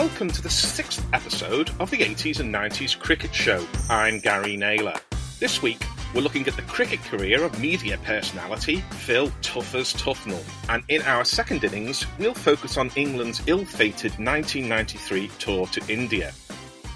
[0.00, 3.66] Welcome to the sixth episode of the 80s and 90s Cricket Show.
[3.90, 4.94] I'm Gary Naylor.
[5.40, 10.40] This week, we're looking at the cricket career of media personality Phil Tuffers Tufnell.
[10.68, 16.30] And in our second innings, we'll focus on England's ill fated 1993 tour to India.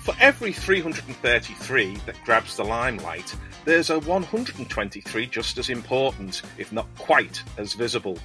[0.05, 3.35] For every 333 that grabs the limelight,
[3.65, 8.17] there's a 123 just as important, if not quite as visible.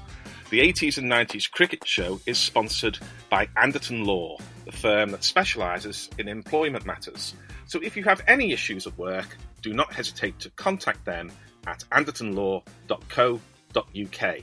[0.51, 2.99] The 80s and 90s cricket show is sponsored
[3.31, 7.33] by Anderton Law, the firm that specialises in employment matters.
[7.65, 11.31] So if you have any issues at work, do not hesitate to contact them
[11.65, 14.37] at andertonlaw.co.uk.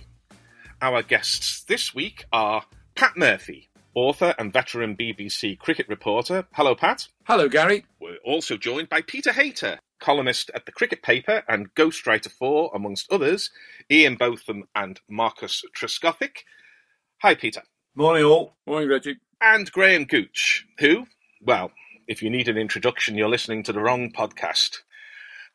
[0.82, 6.46] Our guests this week are Pat Murphy, author and veteran BBC cricket reporter.
[6.52, 7.08] Hello, Pat.
[7.24, 7.84] Hello, Gary.
[8.00, 13.12] We're also joined by Peter Hayter, columnist at the Cricket Paper and ghostwriter for, amongst
[13.12, 13.50] others,
[13.90, 16.44] Ian Botham and Marcus Trescothick.
[17.20, 17.62] Hi, Peter.
[17.94, 18.56] Morning, all.
[18.66, 19.16] Morning, Reggie.
[19.40, 21.06] And Graham Gooch, who,
[21.40, 21.72] well,
[22.06, 24.78] if you need an introduction, you're listening to the wrong podcast.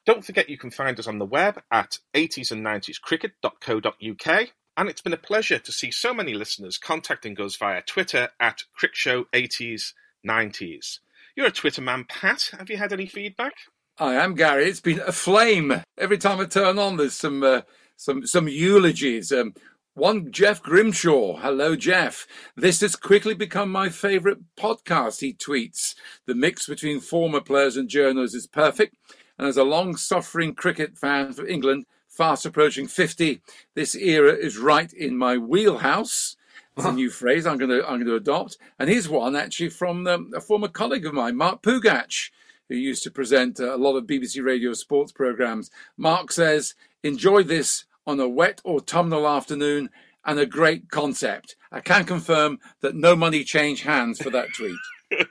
[0.05, 4.47] Don't forget you can find us on the web at 80s and 90s cricket.co.uk.
[4.77, 8.63] And it's been a pleasure to see so many listeners contacting us via Twitter at
[8.81, 10.99] CricShow80s90s.
[11.35, 12.51] You're a Twitter man, Pat.
[12.57, 13.53] Have you had any feedback?
[13.97, 14.69] I am Gary.
[14.69, 16.95] It's been a flame every time I turn on.
[16.97, 17.61] There's some uh,
[17.97, 19.33] some some eulogies.
[19.33, 19.53] Um,
[19.99, 21.37] one Jeff Grimshaw.
[21.37, 22.25] Hello, Jeff.
[22.55, 25.19] This has quickly become my favourite podcast.
[25.19, 25.93] He tweets
[26.25, 28.95] the mix between former players and journalists is perfect.
[29.37, 33.41] And as a long-suffering cricket fan for England, fast approaching 50,
[33.75, 36.37] this era is right in my wheelhouse.
[36.77, 38.57] It's a new phrase I'm going to I'm going to adopt.
[38.79, 42.29] And here's one actually from um, a former colleague of mine, Mark Pougatch
[42.69, 45.71] who used to present uh, a lot of BBC Radio sports programmes.
[45.97, 49.87] Mark says, enjoy this on a wet autumnal afternoon
[50.25, 51.55] and a great concept.
[51.71, 54.75] I can confirm that no money changed hands for that tweet.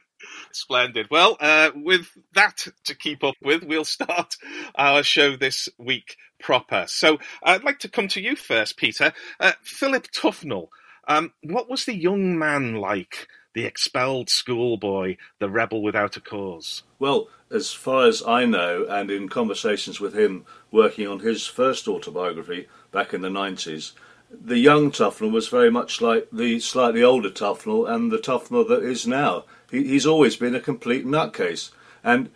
[0.53, 1.08] Splendid.
[1.10, 4.36] Well, uh, with that to keep up with, we'll start
[4.76, 6.84] our show this week proper.
[6.86, 9.12] So I'd like to come to you first, Peter.
[9.41, 10.69] Uh, Philip Tufnell,
[11.08, 16.84] um, what was the young man like the expelled schoolboy, the rebel without a cause?
[17.00, 21.88] Well, as far as I know, and in conversations with him working on his first
[21.88, 23.92] autobiography back in the 90s,
[24.31, 28.82] the young Tufnell was very much like the slightly older Tufnell and the Tufnell that
[28.82, 29.44] is now.
[29.70, 31.70] He, he's always been a complete nutcase.
[32.04, 32.31] And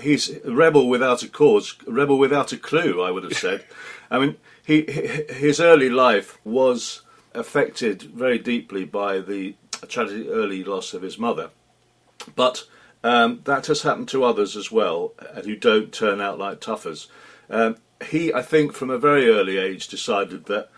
[0.00, 3.64] he's a rebel without a cause, a rebel without a clue, I would have said.
[4.10, 4.36] I mean,
[4.66, 7.02] he, his early life was
[7.34, 9.54] affected very deeply by the
[9.86, 11.50] tragic early loss of his mother.
[12.34, 12.64] But
[13.04, 17.08] um, that has happened to others as well, and who don't turn out like Tuffers.
[17.50, 17.76] Um,
[18.10, 20.70] he, I think, from a very early age, decided that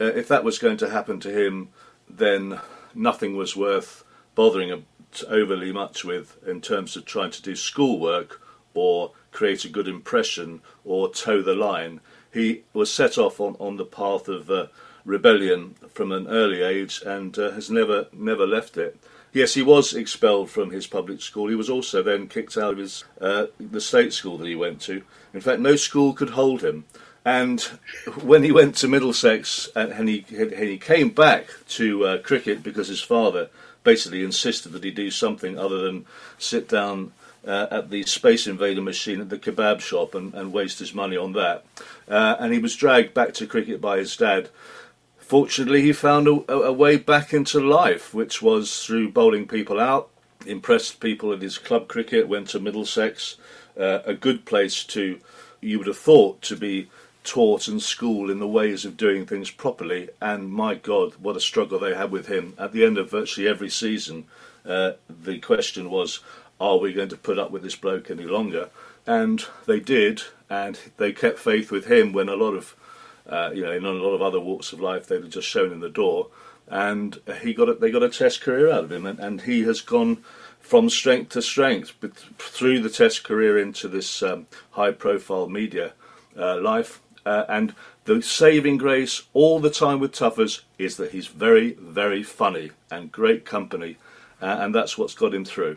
[0.00, 1.68] uh, if that was going to happen to him,
[2.08, 2.60] then
[2.94, 4.84] nothing was worth bothering
[5.28, 8.40] overly much with in terms of trying to do schoolwork
[8.74, 12.00] or create a good impression or toe the line.
[12.32, 14.66] He was set off on, on the path of uh,
[15.04, 18.98] rebellion from an early age and uh, has never never left it.
[19.36, 21.48] Yes, he was expelled from his public school.
[21.48, 24.80] He was also then kicked out of his uh, the state school that he went
[24.88, 25.02] to.
[25.34, 26.86] In fact, no school could hold him.
[27.22, 27.60] And
[28.22, 32.62] when he went to Middlesex uh, and he and he came back to uh, cricket
[32.62, 33.50] because his father
[33.84, 36.06] basically insisted that he do something other than
[36.38, 37.12] sit down
[37.46, 41.18] uh, at the Space Invader machine at the kebab shop and, and waste his money
[41.18, 41.62] on that.
[42.08, 44.48] Uh, and he was dragged back to cricket by his dad
[45.26, 50.08] Fortunately, he found a, a, way back into life, which was through bowling people out,
[50.46, 53.36] impressed people in his club cricket, went to Middlesex,
[53.76, 55.18] uh, a good place to,
[55.60, 56.88] you would have thought, to be
[57.24, 60.10] taught and schooled in the ways of doing things properly.
[60.22, 62.54] And my God, what a struggle they had with him.
[62.56, 64.26] At the end of virtually every season,
[64.64, 66.20] uh, the question was,
[66.60, 68.70] are we going to put up with this bloke any longer?
[69.04, 72.76] And they did, and they kept faith with him when a lot of
[73.28, 75.72] uh, you know, in a lot of other walks of life, they'd have just shown
[75.72, 76.28] in the door,
[76.68, 79.62] and he got a, they got a Test career out of him, and, and he
[79.62, 80.24] has gone
[80.60, 81.92] from strength to strength
[82.38, 85.92] through the Test career into this um, high-profile media
[86.36, 87.74] uh, life, uh, and
[88.04, 93.12] the saving grace all the time with Tuffers is that he's very, very funny and
[93.12, 93.96] great company,
[94.40, 95.76] uh, and that's what's got him through.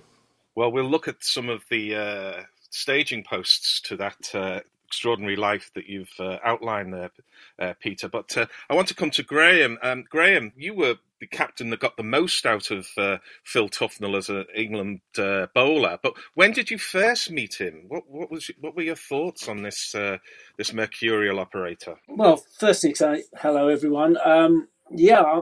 [0.55, 5.69] Well, we'll look at some of the uh, staging posts to that uh, extraordinary life
[5.75, 7.11] that you've uh, outlined there,
[7.59, 8.09] uh, Peter.
[8.09, 9.77] But uh, I want to come to Graham.
[9.83, 14.17] Um, Graham, you were the captain that got the most out of uh, Phil Tufnell
[14.17, 15.99] as an England uh, bowler.
[16.01, 17.85] But when did you first meet him?
[17.87, 20.17] What, what was what were your thoughts on this uh,
[20.57, 21.95] this mercurial operator?
[22.07, 24.17] Well, first thing, say hello everyone.
[24.25, 25.37] Um, yeah, I,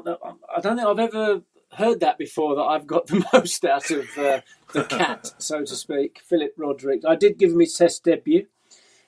[0.58, 1.42] I, don't think I've ever
[1.72, 4.42] heard that before that I've got the most out of uh,
[4.74, 7.04] the cat, so to speak, Philip Roderick.
[7.08, 8.48] I did give him his Test debut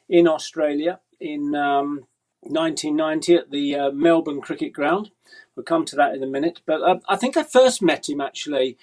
[0.09, 2.07] in Australia in um,
[2.41, 5.11] 1990 at the uh, Melbourne Cricket Ground.
[5.55, 6.61] We'll come to that in a minute.
[6.65, 8.77] But uh, I think I first met him actually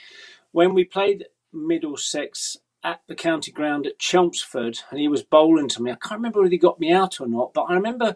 [0.52, 5.82] when we played Middlesex at the county ground at Chelmsford and he was bowling to
[5.82, 5.90] me.
[5.90, 8.14] I can't remember whether he got me out or not, but I remember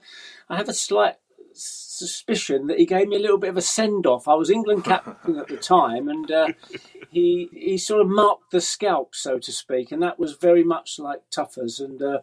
[0.49, 1.17] I have a slight
[1.53, 4.29] suspicion that he gave me a little bit of a send off.
[4.29, 6.49] I was England captain at the time, and uh,
[7.11, 10.99] he he sort of marked the scalp, so to speak, and that was very much
[10.99, 11.81] like Tuffers.
[11.81, 12.19] And uh,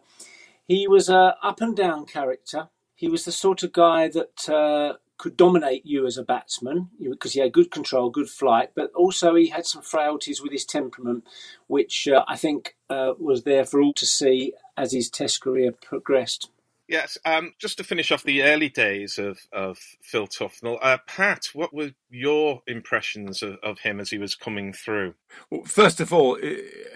[0.68, 2.68] he was a up and down character.
[2.94, 7.32] He was the sort of guy that uh, could dominate you as a batsman because
[7.32, 11.24] he had good control, good flight, but also he had some frailties with his temperament,
[11.66, 15.72] which uh, I think uh, was there for all to see as his Test career
[15.72, 16.50] progressed.
[16.86, 21.48] Yes, um, just to finish off the early days of, of Phil Tufnell, uh, Pat,
[21.52, 25.12] what were your impressions of, of, him as he was coming through?
[25.50, 26.38] Well, first of all,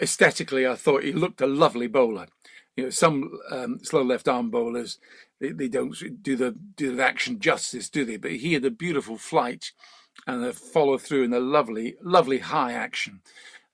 [0.01, 2.29] aesthetically, I thought he looked a lovely bowler.
[2.77, 4.99] You know, some um, slow left arm bowlers
[5.43, 8.17] they, they don't do the do the action justice, do they?
[8.17, 9.73] But he had a beautiful flight
[10.27, 13.21] and a follow through and a lovely, lovely high action.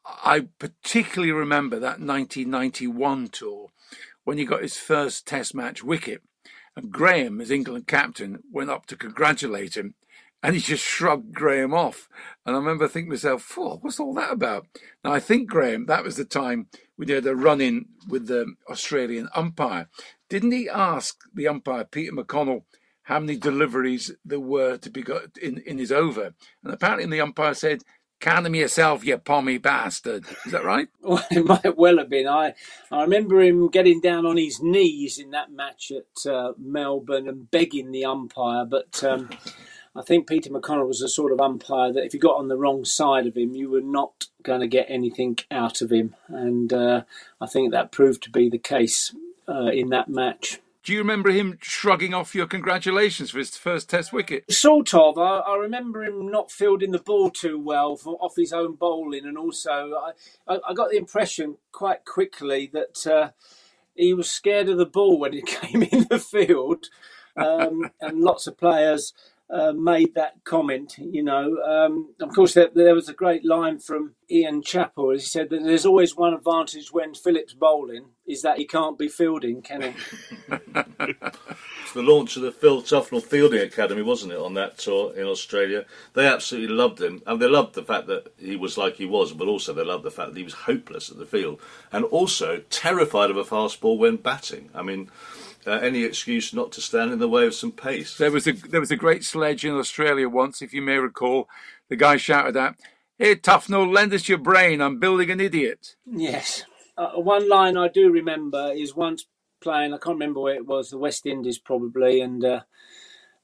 [0.04, 3.68] I particularly remember that 1991 tour
[4.24, 6.22] when he got his first Test match wicket.
[6.74, 9.94] And Graham, as England captain, went up to congratulate him
[10.42, 12.08] and he just shrugged Graham off.
[12.46, 14.66] And I remember thinking to myself, what's all that about?
[15.04, 18.54] Now, I think, Graham, that was the time we did a run in with the
[18.70, 19.88] Australian umpire.
[20.28, 22.62] Didn't he ask the umpire, Peter McConnell,
[23.02, 26.34] how many deliveries there were to be got in, in his over?
[26.62, 27.82] And apparently the umpire said
[28.20, 30.24] Count them yourself, you pommy bastard.
[30.44, 30.88] Is that right?
[31.02, 32.26] well, it might well have been.
[32.26, 32.54] I
[32.90, 37.48] I remember him getting down on his knees in that match at uh, Melbourne and
[37.48, 38.64] begging the umpire.
[38.64, 39.30] But um,
[39.98, 42.56] I think Peter McConnell was the sort of umpire that if you got on the
[42.56, 46.14] wrong side of him, you were not going to get anything out of him.
[46.28, 47.02] And uh,
[47.40, 49.12] I think that proved to be the case
[49.48, 50.60] uh, in that match.
[50.84, 54.50] Do you remember him shrugging off your congratulations for his first Test wicket?
[54.52, 55.18] Sort of.
[55.18, 59.26] I, I remember him not fielding the ball too well for, off his own bowling,
[59.26, 60.12] and also I,
[60.46, 63.30] I, I got the impression quite quickly that uh,
[63.96, 66.86] he was scared of the ball when it came in the field,
[67.36, 69.12] um, and lots of players
[69.50, 70.96] uh, made that comment.
[70.98, 75.10] You know, um, of course, there, there, was a great line from Ian Chappell.
[75.10, 79.08] He said that there's always one advantage when Philip's bowling is that he can't be
[79.08, 79.88] fielding, can he?
[80.50, 85.24] it's the launch of the Phil Tufnell Fielding Academy, wasn't it, on that tour in
[85.24, 85.86] Australia?
[86.12, 89.32] They absolutely loved him, and they loved the fact that he was like he was,
[89.32, 91.58] but also they loved the fact that he was hopeless at the field,
[91.90, 94.68] and also terrified of a fast ball when batting.
[94.74, 95.10] I mean
[95.68, 98.16] uh, any excuse not to stand in the way of some pace.
[98.16, 101.48] There was a there was a great sledge in Australia once, if you may recall.
[101.88, 102.76] The guy shouted out,
[103.18, 104.80] "Hey, Tufnell, lend us your brain.
[104.80, 106.64] I'm building an idiot." Yes.
[106.96, 109.26] Uh, one line I do remember is once
[109.60, 109.92] playing.
[109.94, 110.90] I can't remember where it was.
[110.90, 112.44] The West Indies probably, and.
[112.44, 112.60] Uh,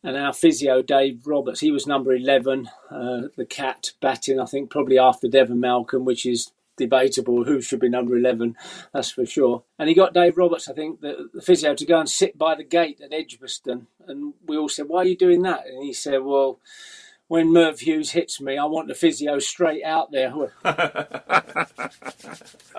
[0.06, 4.38] and our physio Dave Roberts, he was number eleven, uh, the cat batting.
[4.38, 8.56] I think probably after Devon Malcolm, which is debatable who should be number 11,
[8.93, 9.62] that's for sure.
[9.79, 12.55] And he got Dave Roberts, I think, the, the, physio, to go and sit by
[12.55, 13.87] the gate at Edgbaston.
[14.06, 15.67] And we all said, Why are you doing that?
[15.67, 16.59] And he said, Well,
[17.26, 20.33] when Merv Hughes hits me, I want the physio straight out there.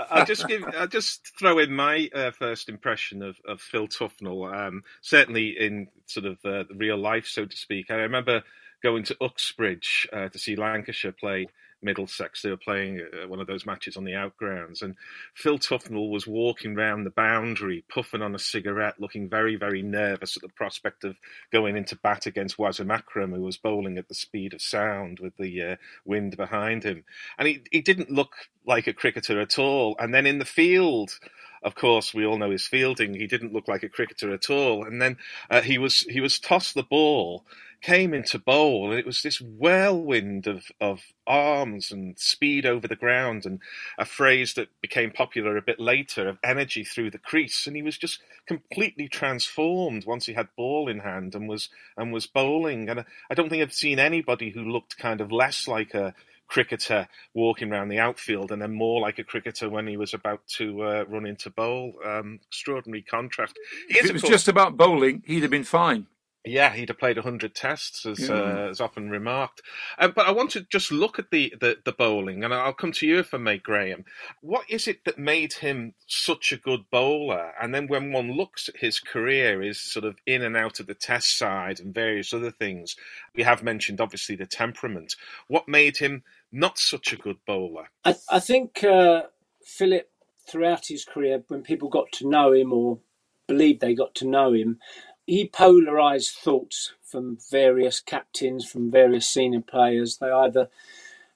[0.09, 4.53] I'll just give, I'll just throw in my uh, first impression of, of Phil Tufnell.
[4.53, 7.89] Um, certainly in sort of uh, real life, so to speak.
[7.89, 8.43] I remember
[8.83, 11.47] going to Uxbridge uh, to see Lancashire play
[11.85, 12.41] Middlesex.
[12.41, 14.95] They were playing uh, one of those matches on the outgrounds, and
[15.33, 20.35] Phil Tufnell was walking round the boundary, puffing on a cigarette, looking very, very nervous
[20.35, 21.17] at the prospect of
[21.51, 25.37] going into bat against Wasim Akram, who was bowling at the speed of sound with
[25.37, 27.05] the uh, wind behind him.
[27.37, 29.95] And he, he didn't look like a cricketer at all.
[29.99, 31.19] And then in the field,
[31.63, 33.13] of course, we all know his fielding.
[33.13, 34.85] He didn't look like a cricketer at all.
[34.85, 35.17] And then
[35.49, 37.45] uh, he was he was tossed the ball,
[37.85, 42.95] came into bowl, and it was this whirlwind of of arms and speed over the
[42.95, 43.59] ground, and
[43.99, 47.67] a phrase that became popular a bit later of energy through the crease.
[47.67, 52.11] And he was just completely transformed once he had ball in hand and was and
[52.11, 52.89] was bowling.
[52.89, 56.15] And I don't think I've seen anybody who looked kind of less like a
[56.47, 60.41] cricketer walking around the outfield and then more like a cricketer when he was about
[60.47, 61.93] to uh, run into bowl.
[62.03, 63.59] Um, extraordinary contrast.
[63.89, 64.31] If it was course...
[64.31, 66.07] just about bowling, he'd have been fine.
[66.45, 68.35] Yeah, he'd have played 100 tests, as, yeah.
[68.35, 69.61] uh, as often remarked.
[69.97, 72.91] Um, but I want to just look at the, the, the, bowling, and I'll come
[72.93, 74.05] to you if I may, Graham.
[74.41, 77.51] What is it that made him such a good bowler?
[77.59, 80.87] And then when one looks at his career, is sort of in and out of
[80.87, 82.95] the test side and various other things,
[83.35, 85.15] we have mentioned obviously the temperament.
[85.47, 87.89] What made him not such a good bowler?
[88.03, 89.23] I, I think uh,
[89.63, 90.09] Philip,
[90.47, 92.99] throughout his career, when people got to know him or
[93.47, 94.79] believed they got to know him,
[95.25, 100.17] he polarized thoughts from various captains, from various senior players.
[100.17, 100.69] They either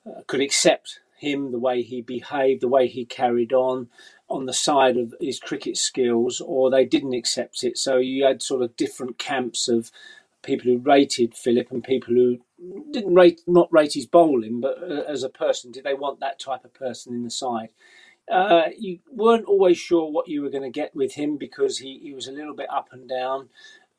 [0.06, 3.90] uh, could accept him, the way he behaved, the way he carried on,
[4.30, 7.78] on the side of his cricket skills, or they didn't accept it.
[7.78, 9.92] So you had sort of different camps of
[10.44, 12.40] people who rated Philip and people who
[12.92, 16.40] didn't rate not rate his bowling, but uh, as a person, did they want that
[16.40, 17.70] type of person in the side?
[18.32, 22.00] Uh, you weren't always sure what you were going to get with him because he,
[22.04, 23.50] he was a little bit up and down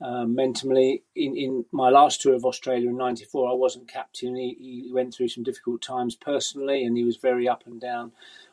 [0.00, 1.02] uh, mentally.
[1.16, 4.36] In, in my last tour of Australia in '94, I wasn't captain.
[4.36, 4.56] He,
[4.86, 8.12] he went through some difficult times personally, and he was very up and down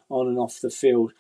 [0.10, 1.14] on and off the field.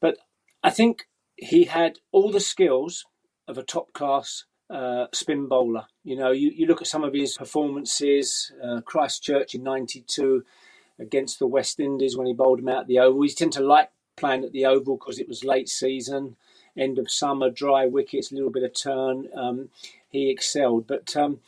[0.00, 0.18] But
[0.62, 3.06] I think he had all the skills
[3.46, 5.86] of a top class uh, spin bowler.
[6.04, 10.44] You know, you, you look at some of his performances, uh, Christchurch in '92
[10.98, 13.22] against the West Indies when he bowled him out the Oval.
[13.22, 13.88] He tend to like
[14.20, 16.36] playing at the Oval because it was late season
[16.76, 19.28] end of summer, dry wickets, a little bit of turn.
[19.34, 19.68] Um,
[20.08, 21.40] he excelled, but um,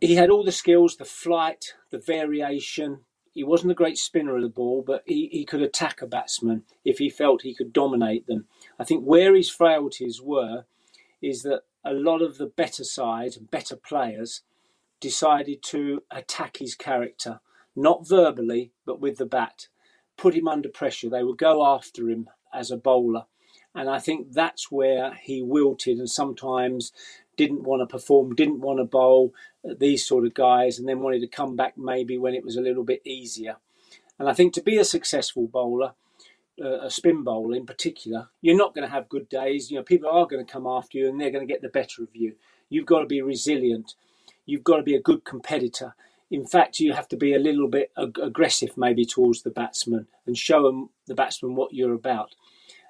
[0.00, 3.00] he had all the skills, the flight, the variation.
[3.32, 6.64] He wasn't a great spinner of the ball, but he, he could attack a batsman
[6.84, 8.46] if he felt he could dominate them.
[8.78, 10.64] I think where his frailties were
[11.20, 14.42] is that a lot of the better side, and better players,
[15.00, 17.40] decided to attack his character,
[17.76, 19.68] not verbally, but with the bat,
[20.16, 21.08] put him under pressure.
[21.08, 23.24] They would go after him as a bowler.
[23.74, 26.92] And I think that's where he wilted and sometimes
[27.36, 29.34] didn't want to perform, didn't want to bowl,
[29.68, 32.56] uh, these sort of guys, and then wanted to come back maybe when it was
[32.56, 33.56] a little bit easier.
[34.18, 35.92] And I think to be a successful bowler,
[36.58, 39.70] uh, a spin bowler in particular, you're not going to have good days.
[39.70, 41.68] You know, people are going to come after you and they're going to get the
[41.68, 42.36] better of you.
[42.70, 43.94] You've got to be resilient.
[44.46, 45.94] You've got to be a good competitor.
[46.30, 50.06] In fact, you have to be a little bit ag- aggressive maybe towards the batsman
[50.26, 52.34] and show them the batsman what you're about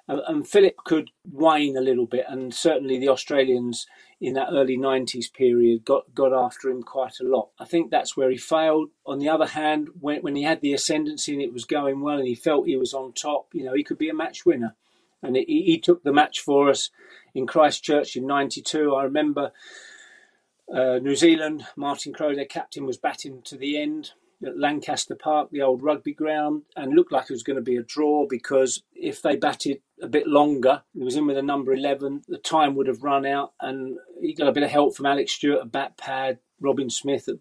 [0.07, 3.85] and Philip could whine a little bit, and certainly the Australians
[4.21, 7.49] in that early 90s period got, got after him quite a lot.
[7.59, 8.89] I think that's where he failed.
[9.05, 12.17] On the other hand, when, when he had the ascendancy and it was going well
[12.17, 14.75] and he felt he was on top, you know, he could be a match winner.
[15.21, 16.89] And he, he took the match for us
[17.35, 18.95] in Christchurch in 92.
[18.95, 19.51] I remember
[20.73, 24.11] uh, New Zealand, Martin Crowe, their captain, was batting to the end
[24.45, 27.77] at Lancaster Park, the old rugby ground, and looked like it was going to be
[27.77, 31.73] a draw because if they batted a bit longer, he was in with a number
[31.73, 35.07] 11, the time would have run out, and he got a bit of help from
[35.07, 37.35] Alex Stewart, a bat pad, Robin Smith at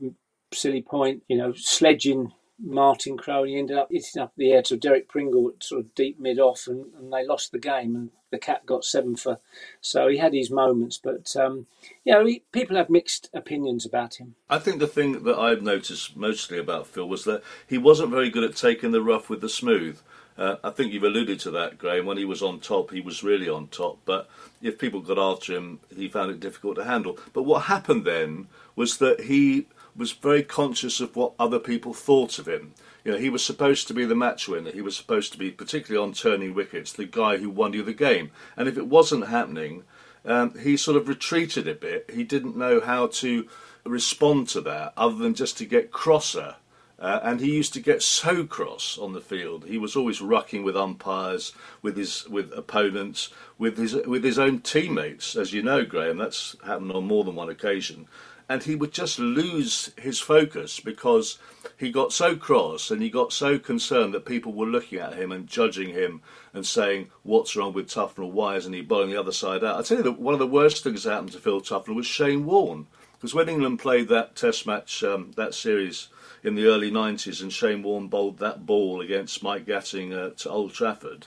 [0.55, 5.09] silly point, you know, sledging Martin he ended up hitting up the air to Derek
[5.09, 8.39] Pringle at sort of deep mid off, and, and they lost the game, and the
[8.39, 9.39] cat got seven for.
[9.81, 11.67] So he had his moments, but um,
[12.05, 14.37] you know, he, people have mixed opinions about him.
[14.49, 18.31] I think the thing that I've noticed mostly about Phil was that he wasn't very
[18.31, 20.01] good at taking the rough with the smooth.
[20.39, 22.05] Uh, I think you've alluded to that, Graham.
[22.05, 23.99] When he was on top, he was really on top.
[24.05, 24.29] But
[24.61, 27.19] if people got after him, he found it difficult to handle.
[27.33, 29.67] But what happened then was that he
[29.97, 32.75] was very conscious of what other people thought of him.
[33.05, 34.71] You know, he was supposed to be the match winner.
[34.71, 37.95] He was supposed to be, particularly on turning wickets, the guy who won you the
[37.95, 38.31] game.
[38.57, 39.85] And if it wasn't happening,
[40.25, 42.11] um, he sort of retreated a bit.
[42.13, 43.49] He didn't know how to
[43.85, 46.57] respond to that, other than just to get crosser.
[46.99, 49.67] Uh, and he used to get so cross on the field.
[49.67, 54.61] He was always rucking with umpires, with his with opponents, with his with his own
[54.61, 55.37] teammates.
[55.37, 58.09] As you know, Graham, that's happened on more than one occasion
[58.49, 61.39] and he would just lose his focus because
[61.77, 65.33] he got so cross and he got so concerned that people were looking at him
[65.33, 66.23] and judging him
[66.55, 68.31] and saying, What's wrong with Tufnell?
[68.31, 69.79] Why isn't he bowling the other side out?
[69.79, 72.07] I tell you that one of the worst things that happened to Phil Tufnell was
[72.07, 72.87] Shane Warne.
[73.15, 76.09] Because when England played that Test match, um, that series
[76.45, 80.73] in the early 90s, and Shane Warne bowled that ball against Mike Gatting at Old
[80.73, 81.27] Trafford,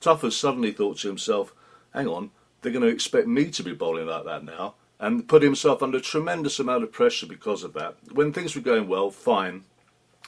[0.00, 1.52] Tuffers suddenly thought to himself,
[1.92, 5.42] Hang on, they're going to expect me to be bowling like that now and put
[5.42, 7.96] himself under a tremendous amount of pressure because of that.
[8.12, 9.64] When things were going well, fine.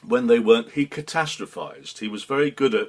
[0.05, 2.01] When they weren't, he catastrophized.
[2.01, 2.89] He was very good at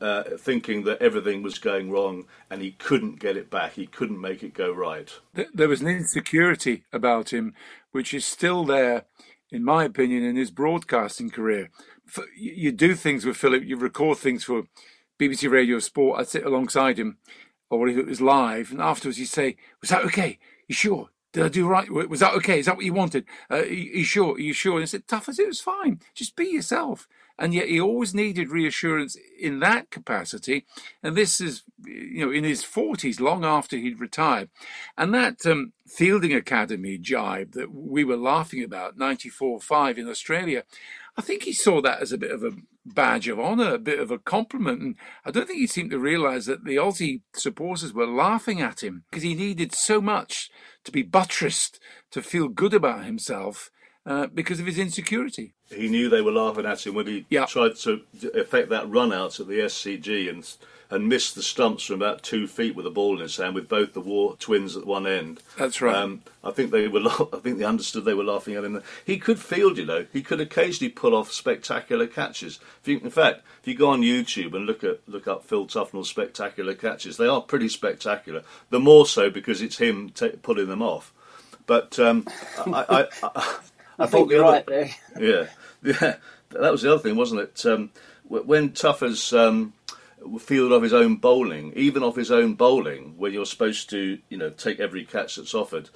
[0.00, 3.74] uh, thinking that everything was going wrong and he couldn't get it back.
[3.74, 5.12] He couldn't make it go right.
[5.52, 7.52] There was an insecurity about him,
[7.92, 9.04] which is still there,
[9.50, 11.68] in my opinion, in his broadcasting career.
[12.34, 14.64] You do things with Philip, you record things for
[15.20, 16.18] BBC Radio Sport.
[16.18, 17.18] I'd sit alongside him,
[17.68, 20.38] or if it was live, and afterwards he'd say, Was that okay?
[20.68, 21.10] You sure?
[21.32, 21.90] Did I do right?
[21.90, 22.60] Was that okay?
[22.60, 23.24] Is that what you wanted?
[23.50, 24.34] Uh, are you sure?
[24.34, 24.78] Are you sure?
[24.78, 26.00] And said, as it was fine.
[26.14, 27.08] Just be yourself.
[27.36, 30.64] And yet he always needed reassurance in that capacity.
[31.02, 34.48] And this is, you know, in his 40s, long after he'd retired.
[34.96, 40.62] And that um, Fielding Academy jibe that we were laughing about, 94 5 in Australia,
[41.16, 42.52] I think he saw that as a bit of a
[42.86, 44.82] badge of honour, a bit of a compliment.
[44.82, 48.82] And I don't think he seemed to realise that the Aussie supporters were laughing at
[48.82, 50.50] him because he needed so much
[50.84, 53.70] to be buttressed, to feel good about himself
[54.06, 55.54] uh, because of his insecurity.
[55.70, 57.46] He knew they were laughing at him when he yeah.
[57.46, 58.02] tried to
[58.34, 60.46] effect that run out at the SCG and
[60.90, 63.68] and missed the stumps from about two feet with a ball in his hand, with
[63.68, 65.40] both the Waugh twins at one end.
[65.56, 65.96] That's right.
[65.96, 67.00] Um, I think they were.
[67.00, 68.82] I think they understood they were laughing at him.
[69.04, 70.06] He could field, you know.
[70.12, 72.58] He could occasionally pull off spectacular catches.
[72.84, 76.08] You, in fact, if you go on YouTube and look at look up Phil Tufnell's
[76.08, 78.42] spectacular catches, they are pretty spectacular.
[78.70, 81.12] The more so because it's him t- pulling them off.
[81.66, 82.26] But um,
[82.66, 83.58] I, I, I,
[84.00, 84.90] I, think you're other, right there.
[85.18, 85.46] Yeah,
[85.82, 86.16] yeah.
[86.50, 87.66] That was the other thing, wasn't it?
[87.66, 87.90] Um,
[88.28, 89.72] when Tuffers um,
[90.38, 94.36] field of his own bowling, even off his own bowling, where you're supposed to, you
[94.36, 95.90] know, take every catch that's offered.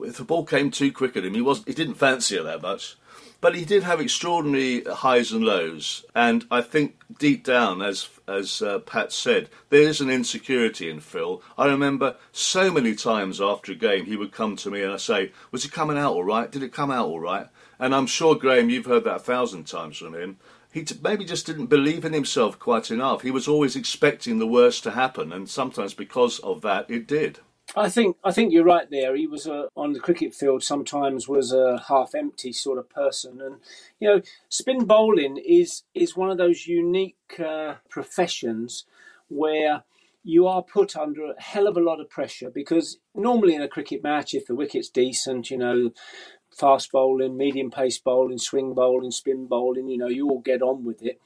[0.00, 2.62] If the ball came too quick at him, he was he didn't fancy it that
[2.62, 2.96] much,
[3.40, 6.04] but he did have extraordinary highs and lows.
[6.14, 11.00] And I think deep down, as as uh, Pat said, there is an insecurity in
[11.00, 11.42] Phil.
[11.58, 14.96] I remember so many times after a game, he would come to me and I
[14.96, 16.50] say, "Was it coming out all right?
[16.50, 17.48] Did it come out all right?"
[17.78, 20.38] And I'm sure Graham, you've heard that a thousand times from him
[20.72, 23.22] he maybe just didn't believe in himself quite enough.
[23.22, 27.40] He was always expecting the worst to happen, and sometimes because of that, it did.
[27.76, 29.14] I think I think you're right there.
[29.14, 33.40] He was a, on the cricket field sometimes was a half empty sort of person,
[33.40, 33.56] and
[34.00, 38.84] you know, spin bowling is is one of those unique uh, professions
[39.28, 39.84] where
[40.24, 43.68] you are put under a hell of a lot of pressure because normally in a
[43.68, 45.90] cricket match, if the wicket's decent, you know,
[46.52, 50.84] fast bowling, medium pace bowling, swing bowling, spin bowling, you know, you all get on
[50.84, 51.20] with it.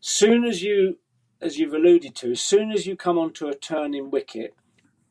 [0.00, 0.98] Soon as you,
[1.40, 4.54] as you've alluded to, as soon as you come onto a turning wicket,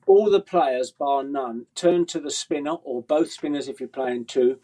[0.08, 4.26] all the players, bar none, turn to the spinner or both spinners if you're playing
[4.26, 4.60] two,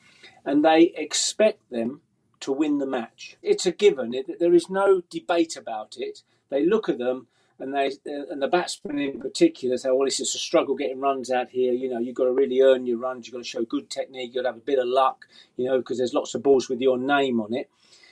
[0.46, 2.02] and they expect them
[2.42, 3.38] to win the match.
[3.42, 4.14] It's a given.
[4.14, 6.24] It, there is no debate about it.
[6.50, 7.28] They look at them
[7.60, 11.32] and they and the batsmen in particular say, well, it's just a struggle getting runs
[11.32, 11.74] out here.
[11.74, 13.28] You know, you've got to really earn your runs.
[13.28, 14.32] You've got to show good technique.
[14.34, 15.26] You've got to have a bit of luck.
[15.56, 17.70] You know, because there's lots of balls with your name on it.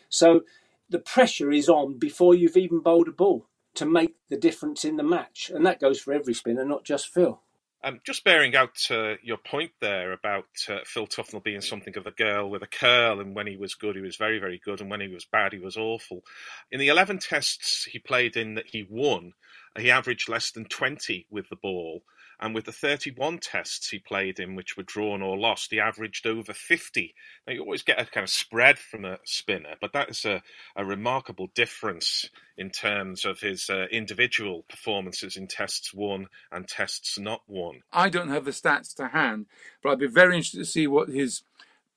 [0.10, 0.41] So
[0.89, 4.95] the pressure is on before you've even bowled a ball to make the difference in
[4.95, 7.41] the match, and that goes for every spinner, not just Phil.
[7.86, 12.08] Um, just bearing out uh, your point there about uh, Phil Tufnell being something of
[12.08, 14.82] a girl with a curl, and when he was good, he was very, very good,
[14.82, 16.24] and when he was bad, he was awful.
[16.71, 19.34] In the 11 tests he played in that he won,
[19.78, 22.02] he averaged less than 20 with the ball,
[22.39, 26.28] and with the 31 tests he played in, which were drawn or lost, he averaged
[26.28, 27.13] over 50.
[27.48, 30.41] Now, you always get a kind of spread from a spinner, but that is a,
[30.76, 37.17] a remarkable difference in terms of his uh, individual performances in tests won and tests
[37.19, 37.82] not won.
[37.91, 39.45] I don't have the stats to hand,
[39.82, 41.43] but I'd be very interested to see what his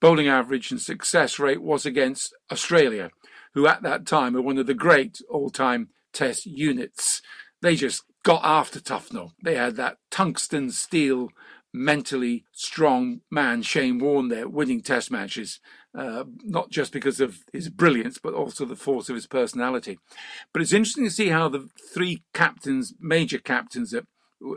[0.00, 3.10] bowling average and success rate was against Australia,
[3.54, 7.22] who at that time were one of the great all time test units.
[7.60, 9.32] They just got after Tufnell.
[9.42, 11.30] They had that tungsten steel,
[11.72, 15.60] mentally strong man, Shane Warne, there winning test matches,
[15.96, 19.98] uh, not just because of his brilliance, but also the force of his personality.
[20.52, 24.04] But it's interesting to see how the three captains, major captains that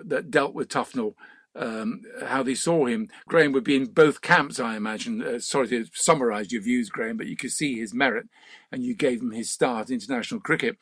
[0.06, 1.14] that dealt with Tufnell
[1.56, 3.10] um, how they saw him.
[3.28, 5.22] Graham would be in both camps, I imagine.
[5.22, 8.28] Uh, sorry to summarise your views, Graham, but you could see his merit,
[8.72, 10.78] and you gave him his start in international cricket.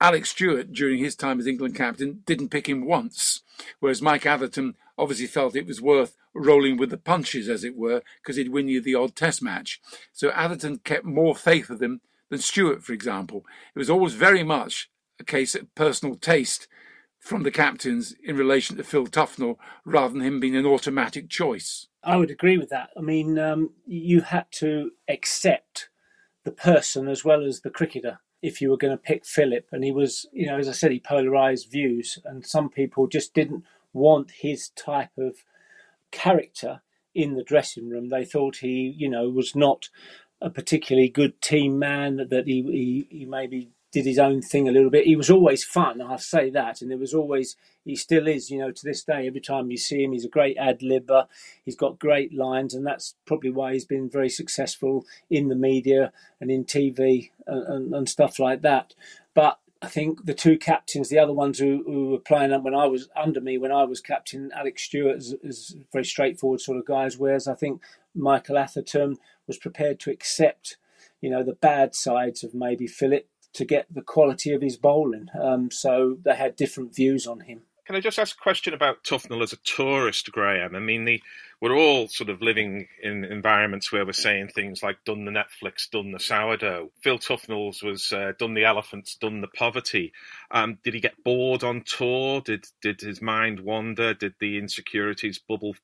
[0.00, 3.42] Alex Stewart, during his time as England captain, didn't pick him once,
[3.80, 8.02] whereas Mike Atherton obviously felt it was worth rolling with the punches, as it were,
[8.22, 9.80] because he'd win you the odd Test match.
[10.12, 13.44] So Atherton kept more faith with him than Stewart, for example.
[13.74, 16.68] It was always very much a case of personal taste
[17.22, 21.86] from the captains in relation to Phil Tufnell rather than him being an automatic choice.
[22.02, 22.90] I would agree with that.
[22.96, 25.88] I mean, um, you had to accept
[26.42, 29.68] the person as well as the cricketer if you were going to pick Philip.
[29.70, 33.34] And he was, you know, as I said, he polarised views, and some people just
[33.34, 35.44] didn't want his type of
[36.10, 36.80] character
[37.14, 38.08] in the dressing room.
[38.08, 39.90] They thought he, you know, was not
[40.40, 44.72] a particularly good team man, that he, he, he maybe did his own thing a
[44.72, 45.04] little bit.
[45.04, 46.80] He was always fun, I'll say that.
[46.80, 49.76] And there was always, he still is, you know, to this day, every time you
[49.76, 51.26] see him, he's a great ad libber.
[51.62, 56.10] He's got great lines, and that's probably why he's been very successful in the media
[56.40, 58.94] and in TV and, and, and stuff like that.
[59.34, 62.86] But I think the two captains, the other ones who, who were playing when I
[62.86, 66.86] was under me when I was captain, Alex Stewart is, is very straightforward sort of
[66.86, 67.82] guys, whereas I think
[68.14, 70.78] Michael Atherton was prepared to accept,
[71.20, 75.28] you know, the bad sides of maybe Philip to get the quality of his bowling.
[75.40, 77.62] Um, so they had different views on him.
[77.84, 80.76] Can I just ask a question about Tufnell as a tourist, Graham?
[80.76, 81.20] I mean, the,
[81.60, 85.90] we're all sort of living in environments where we're saying things like "done the Netflix,
[85.90, 90.12] done the sourdough." Phil Tufnell's was uh, "done the elephants, done the poverty."
[90.52, 92.40] Um, did he get bored on tour?
[92.40, 94.14] Did did his mind wander?
[94.14, 95.74] Did the insecurities bubble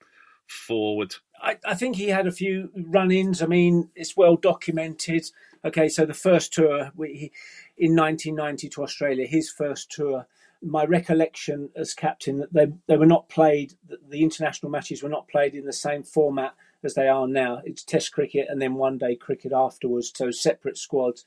[0.46, 1.16] forward?
[1.42, 3.42] I, I think he had a few run-ins.
[3.42, 5.30] I mean, it's well documented.
[5.64, 7.32] Okay, so the first tour we,
[7.76, 10.26] in 1990 to Australia, his first tour
[10.62, 13.74] my recollection as captain that they they were not played.
[14.08, 17.60] The international matches were not played in the same format as they are now.
[17.64, 21.24] It's Test cricket and then one day cricket afterwards, so separate squads.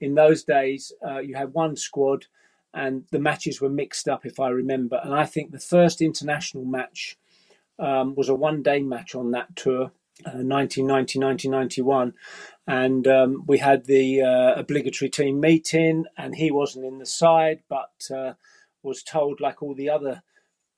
[0.00, 2.26] In those days, uh, you had one squad,
[2.72, 4.98] and the matches were mixed up, if I remember.
[5.04, 7.18] And I think the first international match
[7.78, 9.92] um, was a one-day match on that tour.
[10.26, 12.12] Uh, 1990 1991
[12.66, 17.60] and um, we had the uh, obligatory team meeting and he wasn't in the side
[17.68, 18.34] but uh,
[18.82, 20.22] was told, like all the other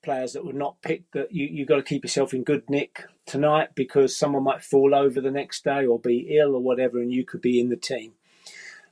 [0.02, 3.05] players that were not picked, that you you got to keep yourself in good nick
[3.26, 7.12] tonight because someone might fall over the next day or be ill or whatever, and
[7.12, 8.12] you could be in the team.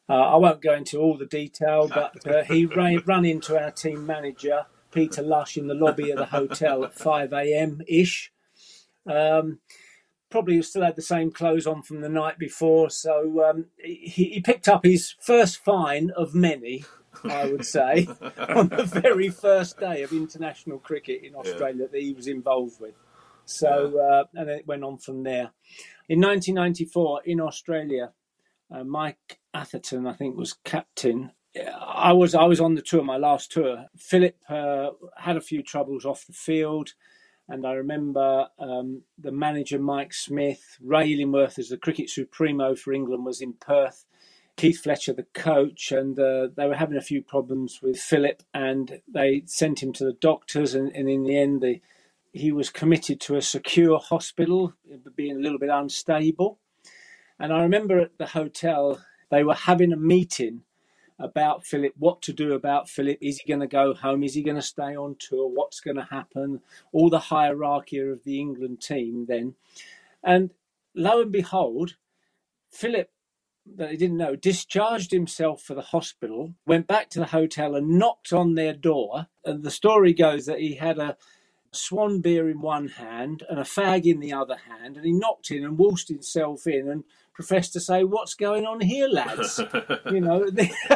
[0.09, 3.71] Uh, I won't go into all the detail, but uh, he ran, ran into our
[3.71, 7.81] team manager Peter Lush in the lobby of the hotel at five a.m.
[7.87, 8.33] ish.
[9.07, 9.61] Um,
[10.31, 14.41] probably still had the same clothes on from the night before, so um, he, he
[14.41, 16.85] picked up his first fine of many
[17.25, 18.07] I would say,
[18.49, 21.89] on the very first day of international cricket in Australia yeah.
[21.93, 22.95] that he was involved with.
[23.45, 25.51] So, uh, and then it went on from there.
[26.09, 28.13] In 1994, in Australia,
[28.71, 31.33] uh, Mike Atherton, I think, was captain.
[31.81, 33.87] I was I was on the tour, my last tour.
[33.97, 36.91] Philip uh, had a few troubles off the field,
[37.51, 42.93] and I remember um, the manager Mike Smith, Ray Illingworth as the cricket supremo for
[42.93, 44.05] England was in Perth,
[44.57, 49.01] Keith Fletcher, the coach, and uh, they were having a few problems with Philip, and
[49.13, 51.81] they sent him to the doctors, and, and in the end, the,
[52.33, 54.75] he was committed to a secure hospital,
[55.17, 56.61] being a little bit unstable.
[57.39, 60.63] And I remember at the hotel, they were having a meeting
[61.21, 63.19] about Philip, what to do about Philip.
[63.21, 64.25] Is he going to go home?
[64.25, 65.49] Is he going to stay on tour?
[65.49, 66.61] What's going to happen?
[66.93, 69.55] All the hierarchy of the England team then.
[70.25, 70.51] And
[70.95, 71.97] lo and behold,
[72.71, 73.11] Philip
[73.77, 77.99] that he didn't know, discharged himself for the hospital, went back to the hotel and
[77.99, 79.27] knocked on their door.
[79.45, 81.17] And the story goes that he had a
[81.73, 85.51] swan beer in one hand and a fag in the other hand, and he knocked
[85.51, 87.05] in and waltzed himself in and
[87.41, 89.61] professed to say, What's going on here, lads?
[90.11, 90.47] you know,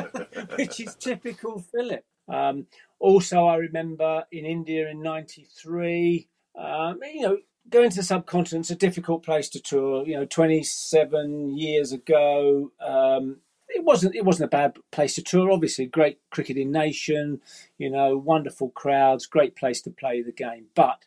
[0.56, 2.04] which is typical Philip.
[2.28, 2.66] Um,
[2.98, 6.28] also, I remember in India in 93,
[6.58, 7.38] um, you know,
[7.70, 10.06] going to the subcontinent's a difficult place to tour.
[10.06, 15.50] You know, 27 years ago, um, it wasn't it wasn't a bad place to tour.
[15.50, 17.40] Obviously, great cricketing nation.
[17.78, 20.66] You know, wonderful crowds, great place to play the game.
[20.74, 21.04] But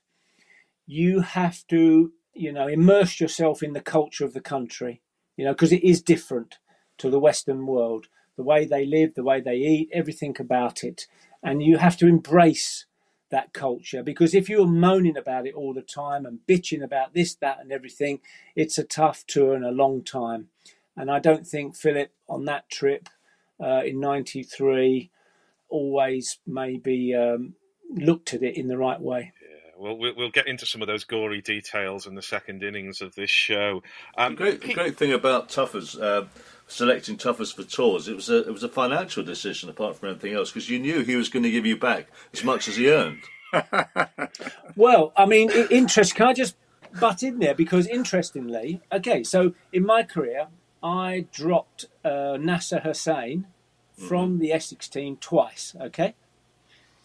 [0.87, 5.01] you have to, you know, immerse yourself in the culture of the country.
[5.37, 6.59] You know, because it is different
[6.99, 8.07] to the Western world.
[8.37, 11.07] The way they live, the way they eat, everything about it,
[11.43, 12.87] and you have to embrace
[13.31, 17.35] that culture because if you're moaning about it all the time and bitching about this,
[17.35, 18.21] that, and everything,
[18.55, 20.49] it's a tough tour and a long time.
[20.97, 23.09] And I don't think Philip on that trip
[23.63, 25.11] uh, in '93
[25.69, 27.55] always maybe um,
[27.93, 29.33] looked at it in the right way.
[29.79, 33.15] Yeah, well, we'll get into some of those gory details in the second innings of
[33.15, 33.83] this show.
[34.17, 35.99] Um, the great, the great thing about Tuffers.
[36.01, 36.25] Uh,
[36.67, 38.07] selecting Tuffers for tours.
[38.07, 41.01] It was a it was a financial decision apart from anything else because you knew
[41.01, 43.23] he was going to give you back as much as he earned.
[44.75, 46.15] well, I mean, interest.
[46.15, 46.55] Can I just
[46.99, 50.47] butt in there because interestingly, okay, so in my career,
[50.83, 53.47] I dropped uh, Nasser Hussain
[53.97, 54.39] from mm-hmm.
[54.39, 55.75] the Essex team twice.
[55.79, 56.15] Okay,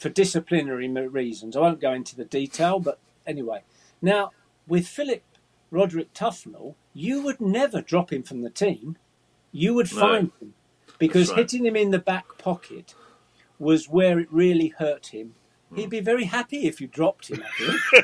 [0.03, 1.57] for disciplinary reasons.
[1.57, 3.63] I won't go into the detail, but anyway,
[4.01, 4.33] now
[4.67, 5.23] with Philip
[5.71, 8.97] Roderick Tufnell, you would never drop him from the team
[9.53, 10.47] you would find no.
[10.47, 10.55] him
[10.99, 11.39] because right.
[11.39, 12.95] hitting him in the back pocket
[13.59, 15.35] was where it really hurt him.
[15.75, 17.43] He'd be very happy if you dropped him.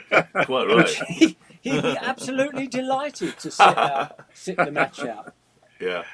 [0.45, 1.37] Quite right.
[1.61, 5.35] He, would be absolutely delighted to sit, out, sit the match out.
[5.81, 6.05] Yeah.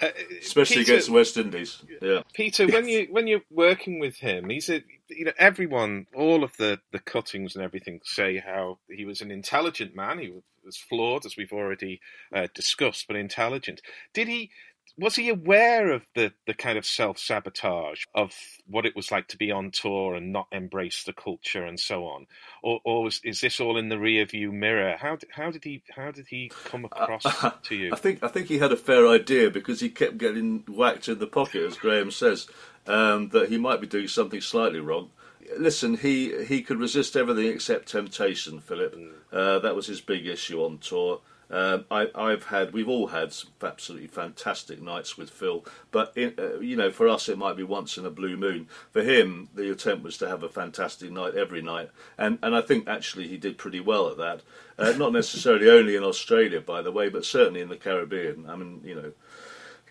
[0.00, 0.08] Uh,
[0.40, 1.82] Especially Peter, against West Indies.
[2.00, 2.22] Yeah.
[2.32, 6.56] Peter, when you when you're working with him, he's a you know everyone, all of
[6.56, 10.18] the the cuttings and everything say how he was an intelligent man.
[10.18, 10.32] He
[10.64, 12.00] was flawed, as we've already
[12.34, 13.82] uh, discussed, but intelligent.
[14.12, 14.50] Did he
[14.96, 18.32] was he aware of the, the kind of self sabotage of
[18.66, 22.06] what it was like to be on tour and not embrace the culture and so
[22.06, 22.26] on,
[22.62, 24.96] or, or was, is this all in the rear view mirror?
[24.96, 27.90] How how did he how did he come across uh, to you?
[27.92, 31.18] I think I think he had a fair idea because he kept getting whacked in
[31.18, 32.46] the pocket, as Graham says,
[32.86, 35.10] um, that he might be doing something slightly wrong.
[35.58, 38.94] Listen, he he could resist everything except temptation, Philip.
[38.94, 39.12] Mm.
[39.32, 41.20] Uh, that was his big issue on tour.
[41.50, 46.34] Um, I, have had, we've all had some absolutely fantastic nights with Phil, but in,
[46.38, 48.66] uh, you know, for us it might be once in a blue moon.
[48.92, 52.60] For him, the attempt was to have a fantastic night every night, and and I
[52.60, 54.40] think actually he did pretty well at that.
[54.78, 58.46] Uh, not necessarily only in Australia, by the way, but certainly in the Caribbean.
[58.48, 59.12] I mean, you know.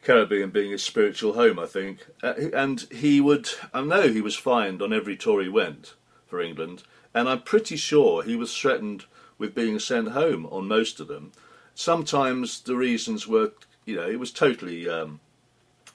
[0.04, 3.50] Caribbean being his spiritual home, I think, uh, and he would.
[3.74, 5.94] I know he was fined on every tour he went
[6.28, 9.06] for England, and I'm pretty sure he was threatened
[9.38, 11.32] with being sent home on most of them.
[11.74, 13.54] Sometimes the reasons were,
[13.86, 15.20] you know, it was totally um,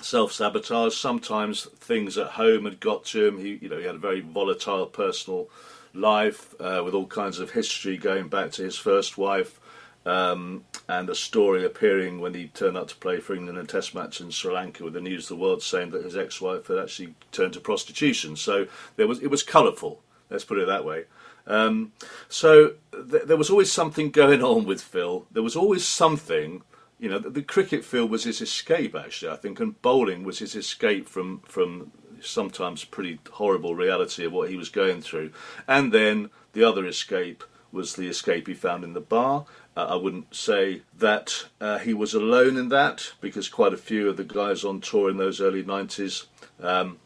[0.01, 0.97] self sabotage.
[0.97, 3.39] Sometimes things at home had got to him.
[3.39, 5.49] He, you know, he had a very volatile personal
[5.95, 9.61] life uh, with all kinds of history going back to his first wife.
[10.07, 13.67] Um, and a story appearing when he turned up to play for England in a
[13.67, 16.69] Test match in Sri Lanka with the News of the World saying that his ex-wife
[16.69, 18.35] had actually turned to prostitution.
[18.37, 20.01] So there was it was colourful.
[20.31, 21.05] Let's put it that way.
[21.47, 21.93] Um,
[22.29, 25.27] so th- there was always something going on with Phil.
[25.31, 26.63] There was always something.
[26.99, 29.33] You know, the, the, cricket field was his escape, actually.
[29.33, 34.51] I think, and bowling was his escape from from sometimes pretty horrible reality of what
[34.51, 35.33] he was going through.
[35.67, 39.45] And then the other escape was the escape he found in the bar.
[39.79, 44.09] Uh, I wouldn't say that uh, he was alone in that because quite a few
[44.09, 46.27] of the guys on tour in those early 90s
[46.61, 46.99] um,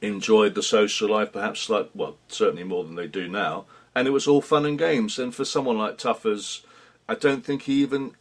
[0.00, 3.66] enjoyed the social life, perhaps like well, certainly more than they do now.
[3.94, 5.18] And it was all fun and games.
[5.18, 6.64] And for someone like Tuffers,
[7.06, 8.12] I don't think he even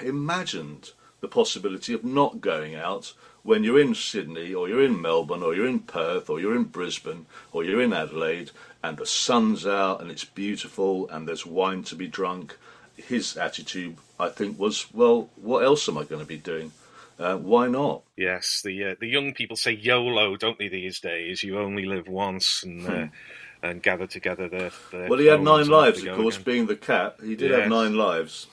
[0.00, 5.42] imagined the possibility of not going out when you're in Sydney or you're in Melbourne
[5.42, 8.50] or you're in Perth or you're in Brisbane or you're in Adelaide
[8.82, 12.56] and the sun's out and it's beautiful and there's wine to be drunk.
[13.06, 16.72] His attitude, I think, was, well, what else am I going to be doing?
[17.18, 18.02] Uh, why not?
[18.16, 20.68] Yes, the uh, the young people say YOLO, don't they?
[20.68, 23.04] These days, you only live once, and uh, hmm.
[23.62, 24.70] and gather together their.
[24.90, 26.36] their well, he had nine lives, of course.
[26.36, 26.44] Again.
[26.44, 27.60] Being the cat, he did yes.
[27.60, 28.46] have nine lives.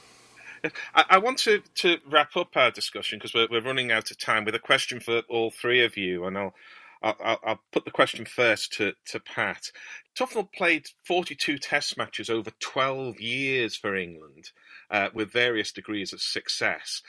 [0.93, 4.17] I, I, want to, to wrap up our discussion because we're, we're running out of
[4.17, 6.53] time with a question for all three of you, and I'll
[7.01, 9.71] I'll, I'll, put the question first to, to Pat.
[10.17, 14.51] Tufnell played 42 test matches over 12 years for England
[14.89, 17.01] uh, with various degrees of success.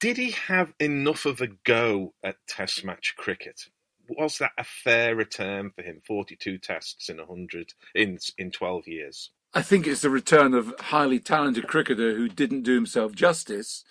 [0.00, 3.68] Did he have enough of a go at Test match cricket?
[4.08, 6.02] Was that a fair return for him?
[6.06, 9.30] Forty-two tests in hundred in in twelve years.
[9.54, 13.82] I think it's the return of highly talented cricketer who didn't do himself justice.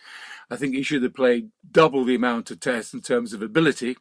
[0.51, 3.97] I think he should have played double the amount of tests in terms of ability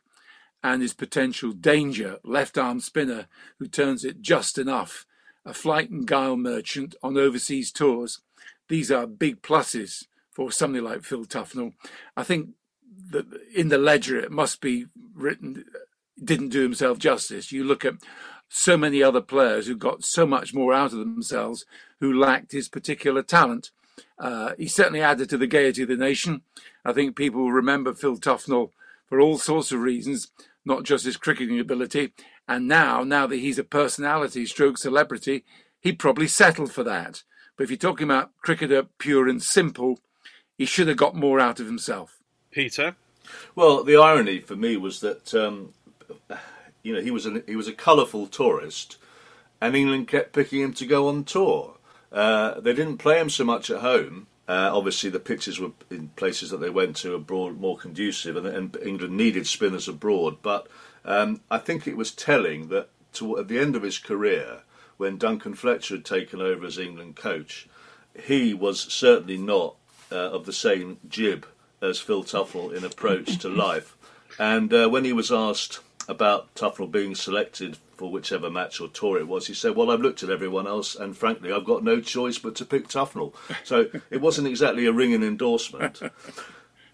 [0.63, 3.27] and his potential danger, left arm spinner
[3.59, 5.07] who turns it just enough,
[5.45, 8.21] a flight and guile merchant on overseas tours.
[8.69, 11.75] These are big pluses for somebody like Phil Tufnell.
[12.17, 12.51] I think
[13.11, 15.65] that in the ledger it must be written
[16.23, 17.53] didn't do himself justice.
[17.53, 17.95] You look at
[18.49, 21.65] so many other players who got so much more out of themselves
[22.01, 23.71] who lacked his particular talent.
[24.19, 26.43] Uh, he certainly added to the gaiety of the nation.
[26.85, 28.71] I think people remember Phil Tufnell
[29.07, 30.29] for all sorts of reasons,
[30.65, 32.13] not just his cricketing ability.
[32.49, 35.45] And now, now that he's a personality, stroke celebrity,
[35.81, 37.23] he probably settled for that.
[37.57, 39.99] But if you're talking about cricketer pure and simple,
[40.57, 42.19] he should have got more out of himself.
[42.51, 42.97] Peter,
[43.55, 45.73] well, the irony for me was that um,
[46.83, 48.99] you know he was an, he was a colourful tourist,
[49.61, 51.77] and England kept picking him to go on tour.
[52.11, 54.27] Uh, they didn't play him so much at home.
[54.49, 58.47] Uh, obviously, the pitches were in places that they went to abroad more conducive, and,
[58.47, 60.39] and England needed spinners abroad.
[60.43, 60.67] But
[61.05, 64.63] um, I think it was telling that to, at the end of his career,
[64.97, 67.69] when Duncan Fletcher had taken over as England coach,
[68.19, 69.77] he was certainly not
[70.11, 71.47] uh, of the same jib
[71.81, 73.97] as Phil Tufnell in approach to life.
[74.39, 79.17] And uh, when he was asked about Tufnell being selected for whichever match or tour
[79.17, 82.01] it was, he said, "Well, I've looked at everyone else, and frankly, I've got no
[82.01, 86.03] choice but to pick Tufnell." So it wasn't exactly a ringing endorsement.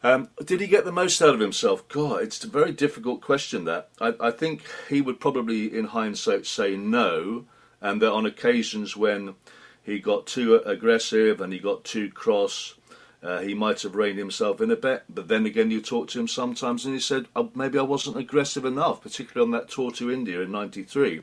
[0.02, 1.88] Um, did he get the most out of himself?
[1.88, 3.64] God, it's a very difficult question.
[3.64, 7.46] That I, I think he would probably, in hindsight, say no,
[7.80, 9.34] and that on occasions when
[9.82, 12.74] he got too aggressive and he got too cross,
[13.22, 16.20] uh, he might have reined himself in a bit, but then again, you talk to
[16.20, 19.90] him sometimes, and he said, oh, maybe I wasn't aggressive enough, particularly on that tour
[19.92, 21.22] to India in '93,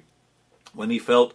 [0.73, 1.33] when he felt,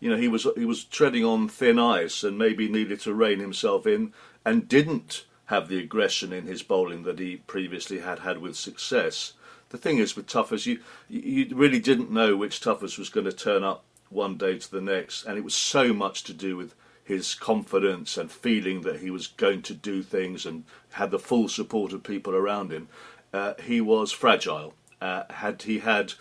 [0.00, 3.38] you know, he was he was treading on thin ice and maybe needed to rein
[3.38, 4.12] himself in,
[4.44, 9.34] and didn't have the aggression in his bowling that he previously had had with success.
[9.70, 13.32] The thing is with Tuffers, you you really didn't know which Tuffers was going to
[13.32, 16.74] turn up one day to the next, and it was so much to do with
[17.10, 21.48] his confidence and feeling that he was going to do things and had the full
[21.48, 22.88] support of people around him.
[23.32, 24.74] Uh, he was fragile.
[25.00, 26.12] Uh, had he had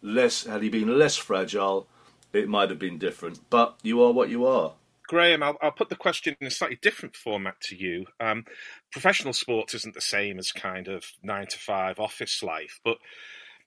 [0.00, 1.86] less, had he been less fragile,
[2.32, 3.38] it might have been different.
[3.50, 4.72] But you are what you are.
[5.06, 8.06] Graham, I'll, I'll, put the question in a slightly different format to you.
[8.18, 8.44] Um,
[8.90, 12.98] professional sports isn't the same as kind of nine to five office life, but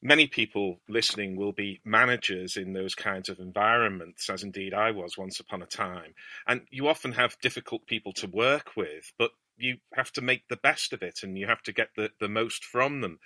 [0.02, 5.18] many people listening will be managers in those kinds of environments, as indeed I was
[5.18, 6.14] once upon a time.
[6.48, 10.58] And you often have difficult people to work with, but you have to make the
[10.58, 13.20] best of it and you have to get the, the most from them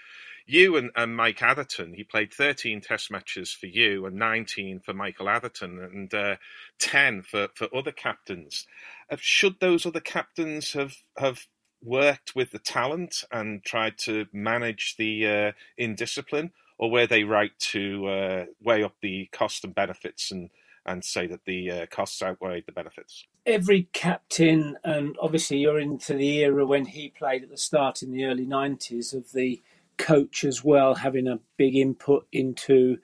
[0.45, 4.93] you and, and Mike Atherton, he played 13 test matches for you and 19 for
[4.93, 6.35] Michael Atherton and uh,
[6.79, 8.67] 10 for, for other captains.
[9.09, 11.47] Uh, should those other captains have, have
[11.81, 17.57] worked with the talent and tried to manage the uh, indiscipline, or were they right
[17.57, 20.49] to uh, weigh up the cost and benefits and,
[20.85, 23.25] and say that the uh, costs outweighed the benefits?
[23.45, 28.11] Every captain, and obviously you're into the era when he played at the start in
[28.11, 29.61] the early 90s of the
[29.97, 32.97] coach as well having a big input into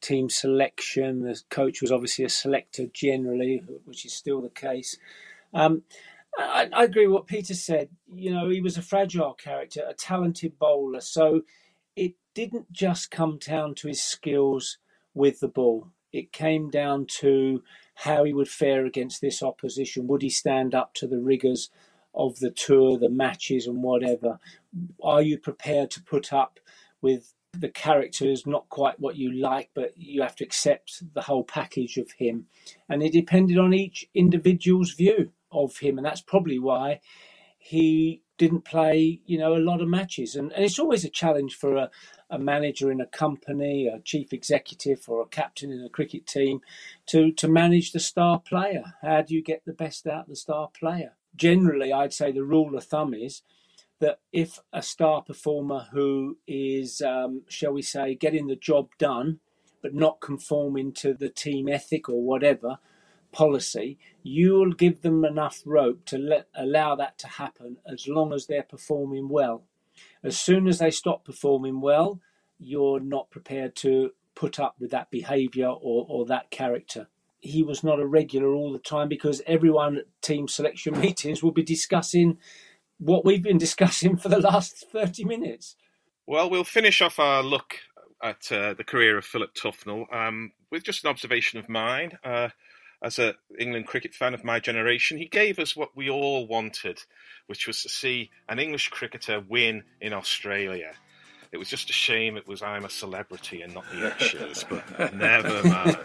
[0.00, 1.22] team selection.
[1.22, 4.96] The coach was obviously a selector generally, which is still the case.
[5.52, 5.82] Um,
[6.38, 7.88] I, I, agree with what Peter said.
[8.14, 11.00] You know, he was a fragile character, a talented bowler.
[11.00, 11.42] So
[11.98, 14.78] it didn't just come down to his skills
[15.14, 15.88] with the ball.
[16.12, 17.62] It came down to
[17.94, 20.06] how he would fare against this opposition.
[20.06, 21.70] Would he stand up to the rigours
[22.14, 24.38] of the tour, the matches, and whatever.
[25.02, 26.58] Are you prepared to put up
[27.00, 31.44] with the character not quite what you like, but you have to accept the whole
[31.44, 32.46] package of him?
[32.88, 37.00] And it depended on each individual's view of him, and that's probably why
[37.58, 40.34] he didn't play, you know, a lot of matches.
[40.34, 41.90] And, and it's always a challenge for a,
[42.30, 46.60] a manager in a company, a chief executive, or a captain in a cricket team
[47.06, 48.94] to, to manage the star player.
[49.02, 51.12] How do you get the best out of the star player?
[51.38, 53.42] generally, I'd say the rule of thumb is
[54.00, 59.40] that if a star performer who is, um, shall we say, getting the job done,
[59.80, 62.78] but not conforming to the team ethic or whatever
[63.32, 68.46] policy, you'll give them enough rope to let allow that to happen as long as
[68.46, 69.64] they're performing well.
[70.22, 72.20] As soon as they stop performing well,
[72.58, 77.08] you're not prepared to put up with that behaviour or, or that character
[77.40, 81.52] he was not a regular all the time because everyone at team selection meetings will
[81.52, 82.38] be discussing
[82.98, 85.76] what we've been discussing for the last 30 minutes.
[86.26, 87.76] Well, we'll finish off our look
[88.22, 92.18] at uh, the career of Philip Tufnell um, with just an observation of mine.
[92.24, 92.48] Uh,
[93.02, 97.00] as an England cricket fan of my generation, he gave us what we all wanted,
[97.46, 100.92] which was to see an English cricketer win in Australia.
[101.52, 105.14] It was just a shame it was I'm a celebrity and not the Ashes, but
[105.14, 105.96] never mind.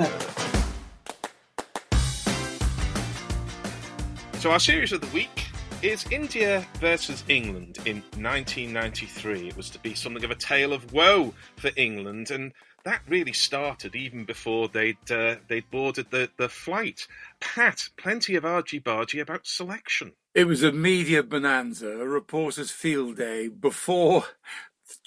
[4.40, 5.48] So, our series of the week
[5.82, 9.50] is India versus England in 1993.
[9.50, 12.54] It was to be something of a tale of woe for England, and
[12.86, 17.08] that really started even before they'd uh, they'd boarded the, the flight.
[17.40, 20.14] Pat, plenty of argy bargy about selection.
[20.34, 24.26] It was a media bonanza, a reporter's field day before,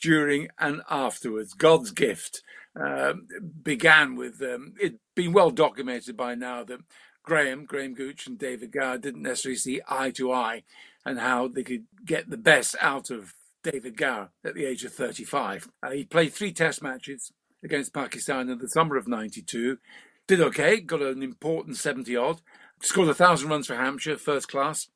[0.00, 1.52] during, and afterwards.
[1.52, 2.42] God's gift
[2.74, 3.26] um,
[3.62, 6.80] began with um, it being well documented by now that
[7.22, 10.62] Graham, Graham Gooch, and David Gower didn't necessarily see eye to eye
[11.04, 14.92] and how they could get the best out of David Gower at the age of
[14.92, 15.68] 35.
[15.82, 19.78] Uh, he played three test matches against Pakistan in the summer of 92.
[20.26, 22.40] Did okay, got an important 70 odd,
[22.82, 24.88] scored a thousand runs for Hampshire, first class,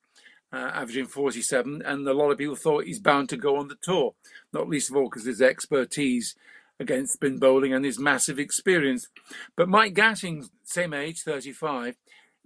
[0.52, 1.82] uh, averaging 47.
[1.84, 4.14] And a lot of people thought he's bound to go on the tour,
[4.52, 6.34] not least of all because his expertise
[6.80, 9.08] against spin bowling and his massive experience.
[9.54, 11.96] But Mike Gatting, same age, 35,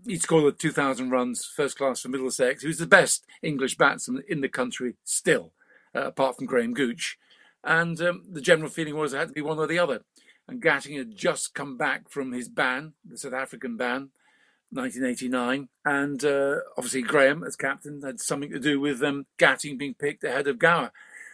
[0.06, 2.64] he scored 2,000 runs, first class for Middlesex.
[2.64, 5.52] Was the best English batsman in the country still,
[5.94, 7.16] uh, apart from Graham Gooch.
[7.64, 10.02] And um, the general feeling was it had to be one or the other.
[10.46, 14.10] And Gatting had just come back from his ban, the South African ban,
[14.70, 15.68] 1989.
[15.84, 20.24] And uh, obviously, Graham, as captain, had something to do with um, Gatting being picked
[20.24, 20.92] ahead of Gower.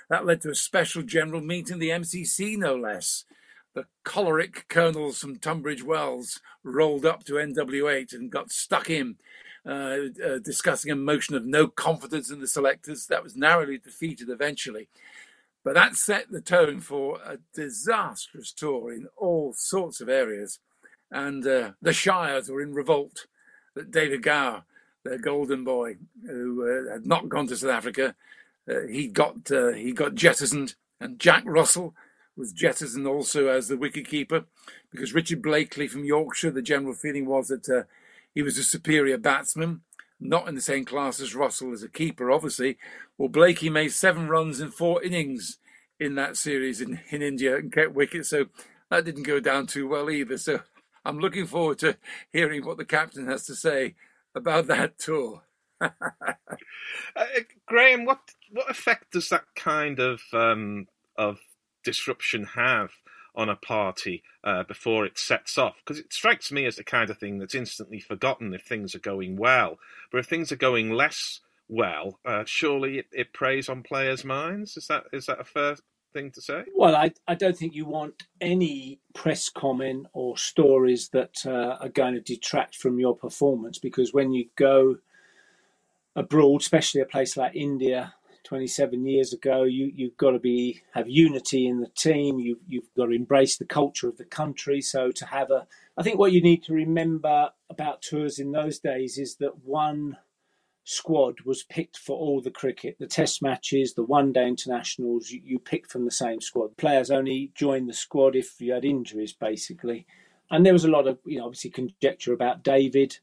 [0.08, 3.24] That led to a special general meeting, the MCC no less,
[3.74, 9.16] the choleric colonels from Tunbridge Wells rolled up to NW8 and got stuck in,
[9.64, 13.06] uh, uh, discussing a motion of no confidence in the selectors.
[13.06, 14.88] That was narrowly defeated eventually.
[15.64, 20.58] But that set the tone for a disastrous tour in all sorts of areas.
[21.10, 23.26] And uh, the Shires were in revolt
[23.74, 24.64] that David Gower,
[25.04, 25.96] their golden boy,
[26.26, 28.14] who uh, had not gone to South Africa,
[28.70, 31.94] uh, he got uh, he got jettisoned, and Jack Russell
[32.36, 34.44] was jettisoned also as the wicketkeeper
[34.90, 36.50] because Richard Blakey from Yorkshire.
[36.50, 37.82] The general feeling was that uh,
[38.34, 39.82] he was a superior batsman,
[40.20, 42.76] not in the same class as Russell as a keeper, obviously.
[43.16, 45.58] Well, Blakey made seven runs in four innings
[45.98, 48.46] in that series in, in India and kept wicket, so
[48.90, 50.38] that didn't go down too well either.
[50.38, 50.60] So
[51.04, 51.96] I'm looking forward to
[52.32, 53.94] hearing what the captain has to say
[54.34, 55.42] about that tour.
[55.80, 55.90] uh,
[57.66, 61.38] Graham, what what effect does that kind of um, of
[61.84, 62.90] disruption have
[63.34, 65.76] on a party uh, before it sets off?
[65.84, 69.00] Because it strikes me as the kind of thing that's instantly forgotten if things are
[69.00, 69.78] going well,
[70.10, 74.76] but if things are going less well, uh, surely it, it preys on players' minds.
[74.76, 75.76] Is that is that a fair
[76.12, 76.64] thing to say?
[76.74, 81.88] Well, I, I don't think you want any press comment or stories that uh, are
[81.88, 84.96] going to detract from your performance because when you go
[86.16, 88.14] abroad, especially a place like India,
[88.44, 92.38] 27 years ago, you, you've got to be have unity in the team.
[92.38, 94.80] You, you've got to embrace the culture of the country.
[94.80, 95.66] So to have a,
[95.96, 100.16] I think what you need to remember about tours in those days is that one
[100.84, 105.40] squad was picked for all the cricket, the test matches, the one day internationals, you,
[105.44, 106.76] you picked from the same squad.
[106.76, 110.06] Players only joined the squad if you had injuries, basically.
[110.50, 113.18] And there was a lot of, you know, obviously conjecture about David.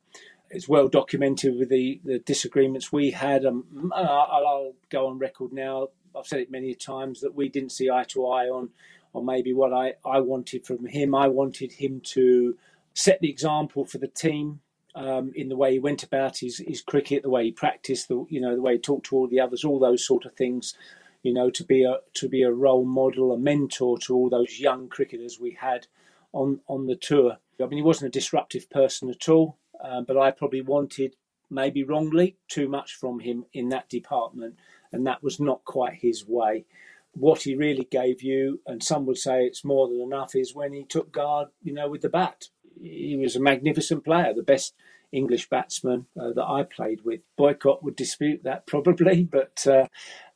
[0.49, 3.45] It's well documented with the, the disagreements we had.
[3.45, 5.89] Um, I'll, I'll go on record now.
[6.15, 8.69] I've said it many times that we didn't see eye to eye on,
[9.13, 11.13] on maybe what I, I wanted from him.
[11.13, 12.57] I wanted him to
[12.93, 14.61] set the example for the team
[14.95, 18.25] um, in the way he went about his, his cricket, the way he practiced, the
[18.29, 20.73] you know the way he talked to all the others, all those sort of things.
[21.21, 24.59] You know, to be a to be a role model, a mentor to all those
[24.59, 25.87] young cricketers we had
[26.33, 27.37] on on the tour.
[27.61, 31.15] I mean, he wasn't a disruptive person at all, um, but I probably wanted,
[31.49, 34.55] maybe wrongly, too much from him in that department,
[34.91, 36.65] and that was not quite his way.
[37.13, 40.73] What he really gave you, and some would say it's more than enough, is when
[40.73, 42.49] he took guard, you know, with the bat
[42.81, 44.73] he was a magnificent player, the best
[45.11, 47.21] English batsman uh, that I played with.
[47.37, 49.87] Boycott would dispute that probably, but uh,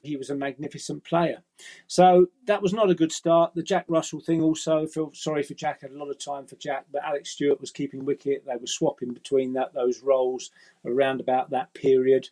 [0.02, 1.44] he was a magnificent player.
[1.88, 3.54] So that was not a good start.
[3.54, 6.56] The Jack Russell thing also, feel sorry for Jack, had a lot of time for
[6.56, 8.46] Jack, but Alex Stewart was keeping wicket.
[8.46, 10.52] They were swapping between that those roles
[10.86, 12.30] around about that period.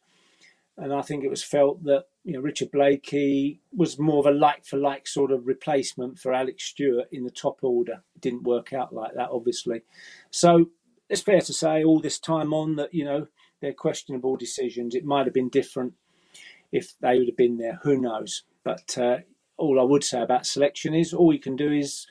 [0.78, 4.32] And I think it was felt that you know Richard Blakey was more of a
[4.32, 8.02] like for like sort of replacement for Alex Stewart in the top order.
[8.16, 9.82] It didn't work out like that, obviously.
[10.32, 10.70] So
[11.10, 13.28] it's fair to say all this time on that you know
[13.62, 14.96] they're questionable decisions.
[14.96, 15.94] It might have been different
[16.72, 17.80] if they would have been there.
[17.84, 18.44] Who knows?
[18.64, 19.18] But uh,
[19.58, 22.08] all I would say about selection is all you can do is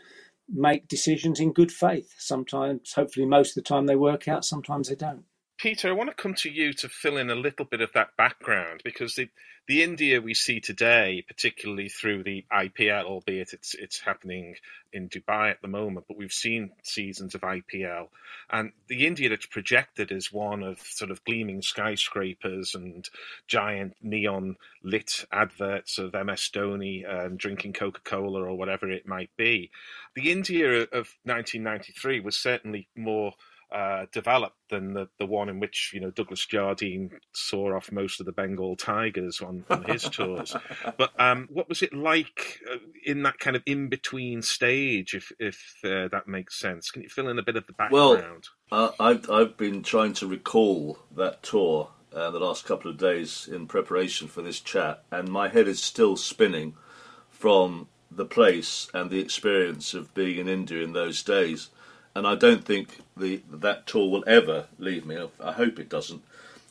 [0.49, 2.15] make decisions in good faith.
[2.19, 4.45] Sometimes, hopefully, most of the time they work out.
[4.45, 5.25] Sometimes they don't.
[5.59, 8.17] Peter, I want to come to you to fill in a little bit of that
[8.17, 9.29] background because the,
[9.67, 14.55] the India we see today, particularly through the IPL, albeit it's it's happening
[14.93, 18.07] in Dubai at the moment, but we've seen seasons of IPL,
[18.51, 23.11] and the India that's projected is one of sort of gleaming skyscrapers and
[23.49, 29.31] giant neon lit adverts of MS Dhoni um, drinking Coca Cola or whatever it might
[29.37, 29.73] be.
[30.15, 33.35] The India of 1993 was certainly more
[33.71, 38.21] uh, developed than the, the one in which you know Douglas Jardine saw off most
[38.21, 40.57] of the Bengal tigers on, on his tours.
[40.97, 45.33] But um, what was it like uh, in that kind of in between stage, if
[45.39, 46.91] if uh, that makes sense?
[46.91, 48.49] Can you fill in a bit of the background?
[48.71, 53.49] Well, I've I've been trying to recall that tour uh, the last couple of days
[53.51, 56.75] in preparation for this chat, and my head is still spinning
[57.31, 61.69] from the place and the experience of being in India in those days
[62.15, 65.19] and I don't think the that tour will ever leave me.
[65.43, 66.23] I hope it doesn't.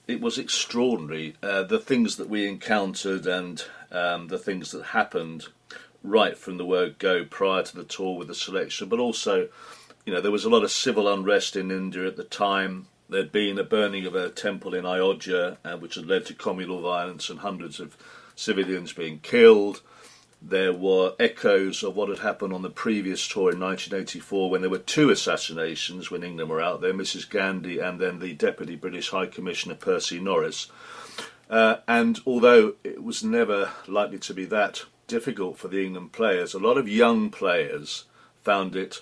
[0.08, 1.36] It was extraordinary.
[1.44, 5.48] Uh, the things that we encountered and um, the things that happened
[6.04, 9.50] right from the word go prior to the tour with the selection, but also,
[10.06, 12.88] you know, there was a lot of civil unrest in India at the time.
[13.10, 16.82] There'd been a burning of a temple in Ayodhya, uh, which had led to communal
[16.82, 17.98] violence and hundreds of
[18.36, 19.82] civilians being killed.
[20.42, 24.70] There were echoes of what had happened on the previous tour in 1984 when there
[24.70, 27.30] were two assassinations when England were out there Mrs.
[27.30, 30.72] Gandhi and then the Deputy British High Commissioner Percy Norris.
[31.50, 36.54] Uh, and although it was never likely to be that difficult for the England players,
[36.54, 38.06] a lot of young players
[38.44, 39.02] found it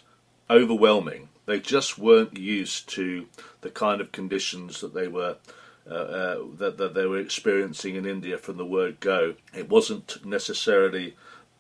[0.50, 1.30] overwhelming.
[1.46, 3.28] They just weren't used to
[3.62, 5.38] the kind of conditions that they were
[5.88, 9.36] uh, uh, that, that they were experiencing in India from the word go.
[9.54, 11.16] It wasn't necessarily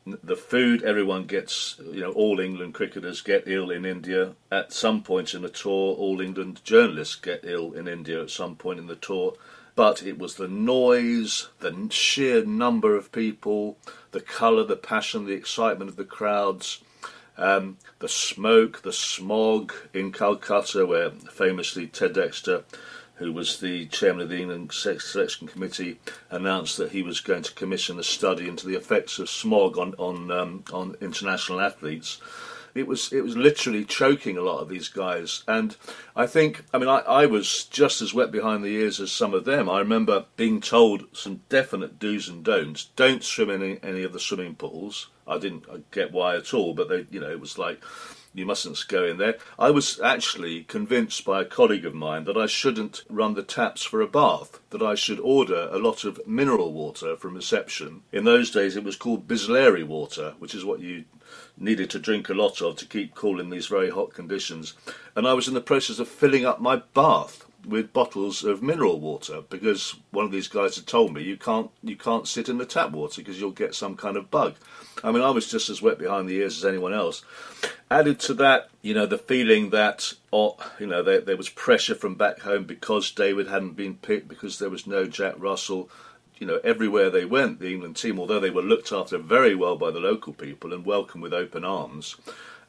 [0.05, 5.01] the food everyone gets, you know, all England cricketers get ill in India at some
[5.01, 5.95] point in the tour.
[5.95, 9.33] All England journalists get ill in India at some point in the tour,
[9.75, 13.77] but it was the noise, the sheer number of people,
[14.11, 16.83] the colour, the passion, the excitement of the crowds,
[17.37, 22.63] um, the smoke, the smog in Calcutta, where famously Ted Dexter,
[23.15, 25.99] who was the chairman of the England Selection Committee,
[26.29, 29.93] announced that he was going to commission a study into the effects of smog on
[29.95, 32.19] on um, on international athletes
[32.75, 35.43] it was it was literally choking a lot of these guys.
[35.47, 35.75] And
[36.15, 39.33] I think, I mean, I, I was just as wet behind the ears as some
[39.33, 39.69] of them.
[39.69, 42.89] I remember being told some definite do's and don'ts.
[42.97, 45.07] Don't swim in any, any of the swimming pools.
[45.25, 47.81] I didn't get why at all, but they, you know, it was like
[48.35, 49.37] you mustn't go in there.
[49.57, 53.83] I was actually convinced by a colleague of mine that I shouldn't run the taps
[53.83, 58.01] for a bath, that I should order a lot of mineral water from reception.
[58.11, 61.05] In those days, it was called Bisleri water, which is what you
[61.57, 64.73] needed to drink a lot of to keep cool in these very hot conditions.
[65.15, 68.99] And I was in the process of filling up my bath with bottles of mineral
[68.99, 72.57] water because one of these guys had told me you can't you can't sit in
[72.57, 74.55] the tap water because you'll get some kind of bug.
[75.03, 77.23] I mean, I was just as wet behind the ears as anyone else.
[77.91, 81.95] Added to that, you know, the feeling that oh, you know there, there was pressure
[81.95, 85.89] from back home because David hadn't been picked because there was no Jack Russell
[86.37, 89.77] you know, everywhere they went, the England team, although they were looked after very well
[89.77, 92.15] by the local people and welcomed with open arms,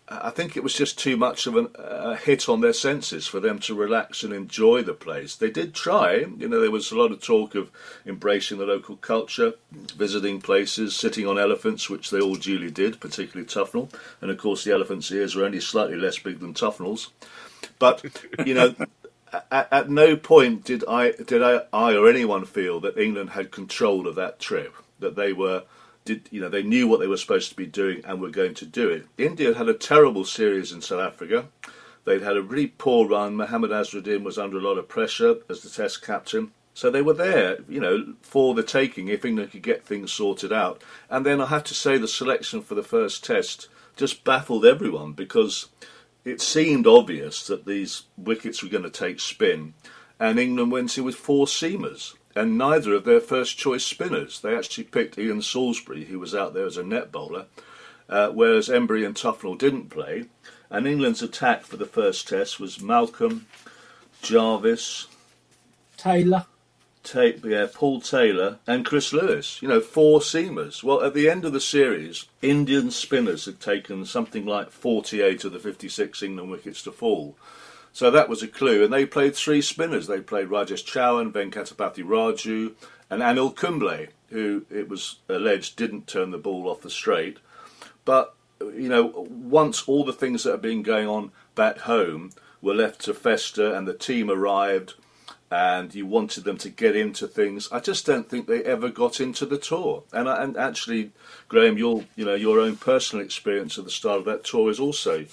[0.08, 3.40] I think it was just too much of an, a hit on their senses for
[3.40, 5.34] them to relax and enjoy the place.
[5.34, 7.72] They did try, you know, there was a lot of talk of
[8.06, 13.48] embracing the local culture, visiting places, sitting on elephants, which they all duly did, particularly
[13.48, 13.92] Tufnell.
[14.20, 17.10] And of course, the elephant's ears were only slightly less big than Tufnell's.
[17.80, 18.04] But,
[18.46, 18.76] you know,
[19.50, 23.50] at, at, no point did I did I, I or anyone feel that England had
[23.50, 24.74] control of that trip.
[25.00, 25.64] That they were
[26.06, 28.54] did you know they knew what they were supposed to be doing and were going
[28.54, 29.06] to do it.
[29.18, 31.48] India had a terrible series in South Africa.
[32.04, 33.36] They'd had a really poor run.
[33.36, 36.52] Mohammad Azharuddin was under a lot of pressure as the Test captain.
[36.72, 40.52] So they were there, you know, for the taking if England could get things sorted
[40.52, 40.82] out.
[41.10, 45.12] And then I have to say the selection for the first test just baffled everyone
[45.12, 45.68] because
[46.24, 49.74] it seemed obvious that these wickets were going to take spin,
[50.20, 54.40] and England went in with four seamers, and neither of their first choice spinners.
[54.40, 57.46] They actually picked Ian Salisbury, who was out there as a net bowler,
[58.08, 60.26] uh, whereas Emburey and Tufnell didn't play.
[60.68, 63.46] And England's attack for the first test was Malcolm,
[64.20, 65.06] Jarvis,
[65.96, 66.46] Taylor,
[67.06, 69.62] Ta- yeah, Paul Taylor and Chris Lewis.
[69.62, 70.82] You know, four seamers.
[70.82, 75.52] Well, at the end of the series, Indian spinners had taken something like 48 of
[75.52, 77.36] the 56 England wickets to fall.
[77.96, 78.84] So that was a clue.
[78.84, 80.06] And they played three spinners.
[80.06, 82.74] They played Rajesh Chauhan, Venkatapati Raju,
[83.08, 87.38] and Anil Kumble, who it was alleged didn't turn the ball off the straight.
[88.04, 92.74] But, you know, once all the things that have been going on back home were
[92.74, 94.92] left to fester and the team arrived–
[95.50, 97.68] and you wanted them to get into things.
[97.70, 100.02] I just don't think they ever got into the tour.
[100.12, 101.12] And, and actually,
[101.48, 104.80] Graham, your you know your own personal experience at the start of that tour is
[104.80, 105.26] also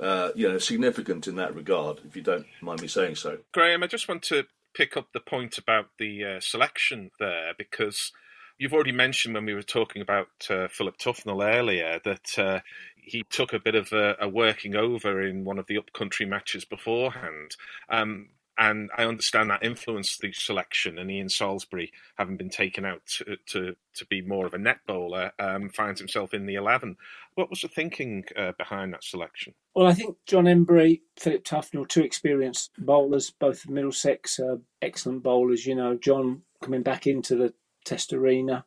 [0.00, 2.00] uh, you know significant in that regard.
[2.04, 4.44] If you don't mind me saying so, Graham, I just want to
[4.74, 8.12] pick up the point about the uh, selection there because.
[8.58, 12.60] You've already mentioned when we were talking about uh, Philip Tufnell earlier that uh,
[13.02, 16.66] he took a bit of a, a, working over in one of the upcountry matches
[16.66, 17.56] beforehand.
[17.88, 18.28] Um,
[18.60, 20.98] and I understand that influenced the selection.
[20.98, 24.80] And Ian Salisbury, having been taken out to to, to be more of a net
[24.86, 26.96] bowler, um, finds himself in the eleven.
[27.34, 29.54] What was the thinking uh, behind that selection?
[29.74, 35.64] Well, I think John Emburey, Philip Tufnell, two experienced bowlers, both Middlesex, uh, excellent bowlers.
[35.64, 37.54] You know, John coming back into the
[37.84, 38.66] Test arena.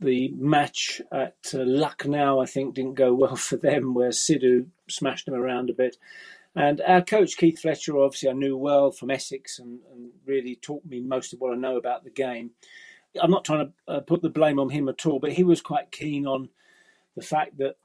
[0.00, 5.26] The match at uh, Lucknow, I think, didn't go well for them, where Sidhu smashed
[5.26, 5.96] them around a bit.
[6.56, 10.86] And our coach, Keith Fletcher, obviously I knew well from Essex and, and really taught
[10.86, 12.52] me most of what I know about the game.
[13.20, 15.60] I'm not trying to uh, put the blame on him at all, but he was
[15.60, 16.48] quite keen on
[17.14, 17.76] the fact that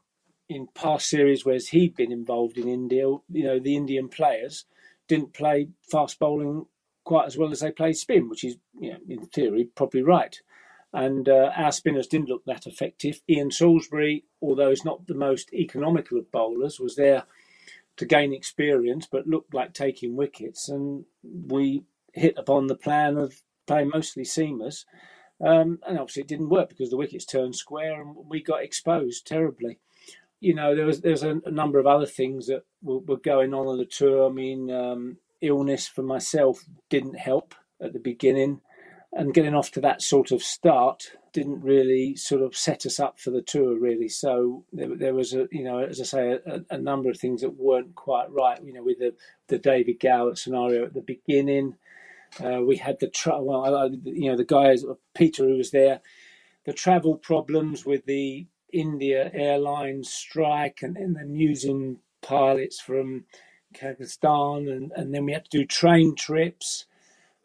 [0.48, 4.66] in past series where he'd been involved in India, you know, the Indian players
[5.08, 6.66] didn't play fast bowling
[7.04, 10.42] quite as well as they played spin, which is, you know, in theory, probably right.
[10.94, 13.22] And uh, our spinners didn't look that effective.
[13.30, 17.24] Ian Salisbury, although he's not the most economical of bowlers, was there
[17.98, 20.70] to gain experience, but looked like taking wickets.
[20.70, 21.84] And we
[22.14, 24.86] hit upon the plan of playing mostly seamers.
[25.44, 29.26] Um, and obviously, it didn't work because the wickets turned square and we got exposed
[29.26, 29.80] terribly.
[30.40, 33.54] You know, there was there's a, a number of other things that were, were, going
[33.54, 34.28] on on the tour.
[34.28, 38.62] I mean, um, illness for myself didn't help at the beginning,
[39.14, 43.20] and getting off to that sort of start didn't really sort of set us up
[43.20, 46.62] for the tour really so there, there was a you know as i say a,
[46.70, 49.14] a, number of things that weren't quite right you know with the
[49.48, 51.76] the david gower scenario at the beginning
[52.40, 56.02] Uh, we had the tra- well, you know the guys Peter who was there,
[56.66, 63.26] the travel problems with the India Airlines strike, and, and then using pilots from
[63.74, 66.86] Kazakhstan, and, and then we had to do train trips.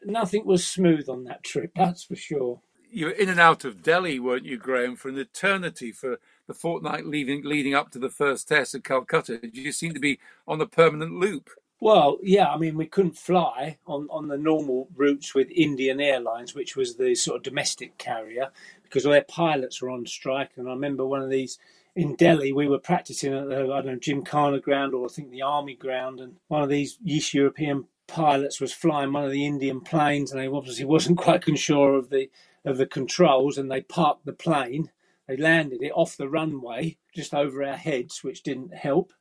[0.04, 2.60] Nothing was smooth on that trip, that's for sure.
[2.90, 6.54] You were in and out of Delhi, weren't you, Graham, for an eternity for the
[6.54, 9.40] fortnight leading leading up to the first test at Calcutta.
[9.52, 11.50] You seem to be on a permanent loop.
[11.78, 16.54] Well, yeah, I mean, we couldn't fly on, on the normal routes with Indian Airlines,
[16.54, 18.50] which was the sort of domestic carrier,
[18.82, 20.52] because all their pilots were on strike.
[20.56, 21.58] And I remember one of these
[21.94, 25.30] in Delhi, we were practicing at the, I don't know, Gymkhana ground or I think
[25.30, 29.46] the army ground, and one of these East European pilots was flying one of the
[29.46, 32.30] Indian planes, and they obviously wasn't quite sure of the
[32.64, 34.90] of the controls, and they parked the plane.
[35.28, 39.12] They landed it off the runway just over our heads, which didn't help.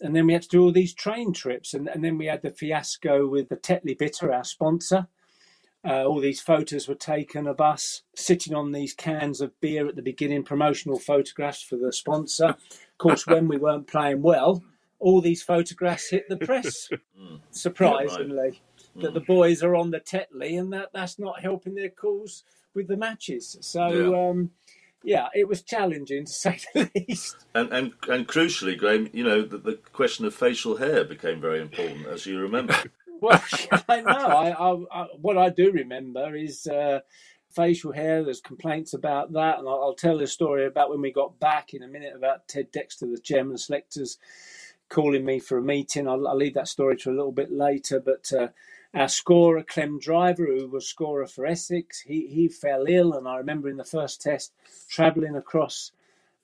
[0.00, 2.42] And then we had to do all these train trips, and, and then we had
[2.42, 5.08] the fiasco with the Tetley Bitter, our sponsor,
[5.84, 9.96] uh, all these photos were taken of us sitting on these cans of beer at
[9.96, 12.48] the beginning, promotional photographs for the sponsor.
[12.48, 14.62] Of course, when we weren't playing well,
[15.02, 16.88] all these photographs hit the press,
[17.20, 17.40] mm.
[17.50, 18.62] surprisingly.
[18.94, 22.44] Yeah, That the boys are on the Tetley, and that, that's not helping their cause
[22.74, 23.58] with the matches.
[23.60, 24.28] So, yeah.
[24.30, 24.50] Um,
[25.04, 27.36] yeah, it was challenging to say the least.
[27.54, 31.60] And and and crucially, Graham, you know, the, the question of facial hair became very
[31.60, 32.76] important, as you remember.
[33.20, 33.42] well,
[33.88, 34.12] I know.
[34.12, 37.00] I, I, I, what I do remember is uh,
[37.50, 38.22] facial hair.
[38.22, 41.74] There's complaints about that, and I'll, I'll, tell the story about when we got back
[41.74, 44.18] in a minute about Ted Dexter, the chairman of selectors,
[44.92, 46.06] calling me for a meeting.
[46.06, 48.32] I'll, I'll leave that story to a little bit later, but.
[48.32, 48.48] Uh,
[48.94, 53.36] our scorer, Clem Driver, who was scorer for Essex, he, he fell ill, and I
[53.36, 54.52] remember in the first test
[54.90, 55.92] travelling across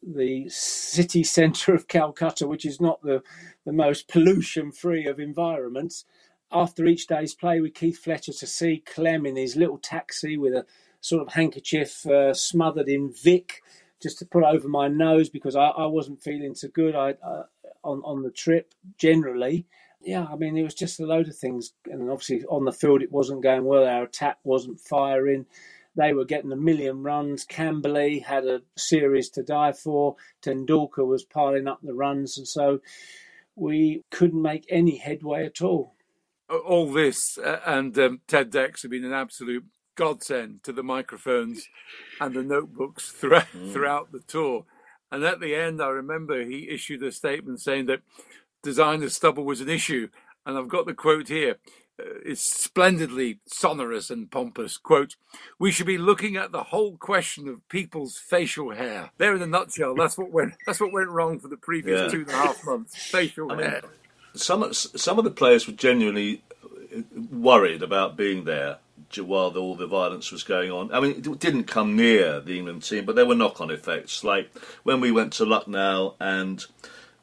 [0.03, 3.23] the city centre of Calcutta, which is not the,
[3.67, 6.05] the most pollution free of environments,
[6.51, 10.55] after each day's play with Keith Fletcher to see Clem in his little taxi with
[10.55, 10.65] a
[11.01, 13.63] sort of handkerchief uh, smothered in Vic
[14.01, 17.43] just to put over my nose because I, I wasn't feeling so good I, uh,
[17.89, 19.67] on, on the trip generally.
[20.01, 21.73] Yeah, I mean, it was just a load of things.
[21.87, 23.85] And obviously, on the field, it wasn't going well.
[23.85, 25.47] Our attack wasn't firing.
[25.97, 27.45] They were getting a million runs.
[27.45, 30.15] Kambli had a series to die for.
[30.43, 32.39] Tendulkar was piling up the runs.
[32.39, 32.81] And so
[33.57, 35.95] we couldn't make any headway at all
[36.49, 39.65] all this uh, and um, Ted Dex have been an absolute
[39.99, 41.69] godsend to the microphones
[42.21, 43.73] and the notebooks throughout, mm.
[43.73, 44.65] throughout the tour.
[45.11, 48.01] And at the end, I remember he issued a statement saying that
[48.63, 50.09] designer stubble was an issue.
[50.45, 51.57] And I've got the quote here.
[52.01, 54.77] Uh, it's splendidly sonorous and pompous.
[54.77, 55.17] Quote,
[55.59, 59.11] we should be looking at the whole question of people's facial hair.
[59.19, 62.09] There in a nutshell, that's what went that's what went wrong for the previous yeah.
[62.09, 62.97] two and a half months.
[63.11, 63.81] Facial I hair.
[63.83, 63.91] Mean,
[64.35, 66.43] some some of the players were genuinely
[67.31, 68.79] worried about being there
[69.17, 70.93] while all the violence was going on.
[70.93, 74.23] I mean, it didn't come near the England team, but there were knock-on effects.
[74.23, 74.51] Like
[74.83, 76.65] when we went to Lucknow, and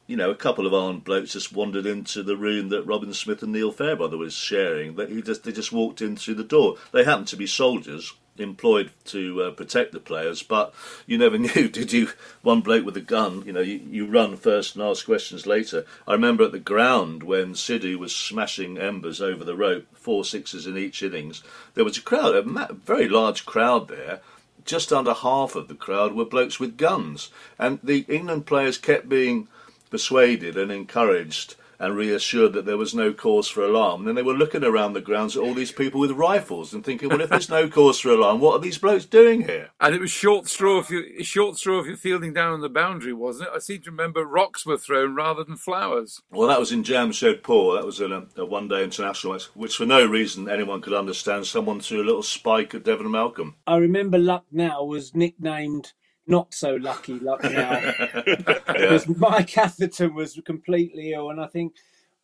[0.06, 3.42] you know, a couple of armed blokes just wandered into the room that Robin Smith
[3.42, 4.96] and Neil Fairbrother was sharing.
[4.96, 6.76] That he just they just walked in through the door.
[6.92, 10.74] They happened to be soldiers employed to uh, protect the players, but
[11.06, 12.10] you never knew, did you?
[12.42, 15.84] One bloke with a gun, you know, you, you run first and ask questions later.
[16.06, 20.66] I remember at the ground when Sidhu was smashing Emburey over the rope, four sixes
[20.66, 21.42] in each innings,
[21.74, 24.20] there was a crowd, a very large crowd there.
[24.64, 29.08] Just under half of the crowd were blokes with guns, and the England players kept
[29.08, 29.46] being
[29.90, 34.00] persuaded and encouraged and reassured that there was no cause for alarm.
[34.00, 36.84] And then they were looking around the grounds at all these people with rifles and
[36.84, 39.70] thinking, well, if there's no cause for alarm, what are these blokes doing here?
[39.80, 42.68] And it was short straw if you short straw if you're fielding down on the
[42.68, 43.54] boundary, wasn't it?
[43.54, 46.22] I seem to remember rocks were thrown rather than flowers.
[46.30, 47.76] Well, that was in Jamshedpur.
[47.78, 51.80] That was a, a one-day international match, which for no reason anyone could understand, someone
[51.80, 53.56] threw a little spike at Devon Malcolm.
[53.66, 55.92] I remember Lucknow was nicknamed
[56.26, 57.80] not so lucky luck now
[58.24, 61.74] because Mike Atherton was completely ill, and I think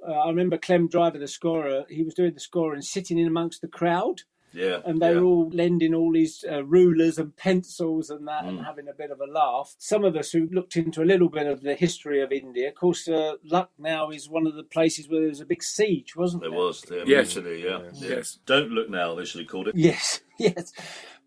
[0.07, 3.61] uh, I remember Clem Driver, the scorer, he was doing the scoring, sitting in amongst
[3.61, 4.23] the crowd.
[4.55, 5.21] Yeah, and they yeah.
[5.21, 8.49] were all lending all these uh, rulers and pencils and that, mm.
[8.49, 9.75] and having a bit of a laugh.
[9.79, 12.75] Some of us who looked into a little bit of the history of India, of
[12.75, 16.43] course, uh, Lucknow is one of the places where there was a big siege, wasn't
[16.43, 16.51] there?
[16.51, 17.35] There was, yeah, yes.
[17.35, 17.43] yeah.
[17.47, 17.79] yeah.
[17.95, 18.41] Yes.
[18.45, 19.15] Don't look now.
[19.15, 19.75] They should have called it.
[19.75, 20.75] Yes, yes.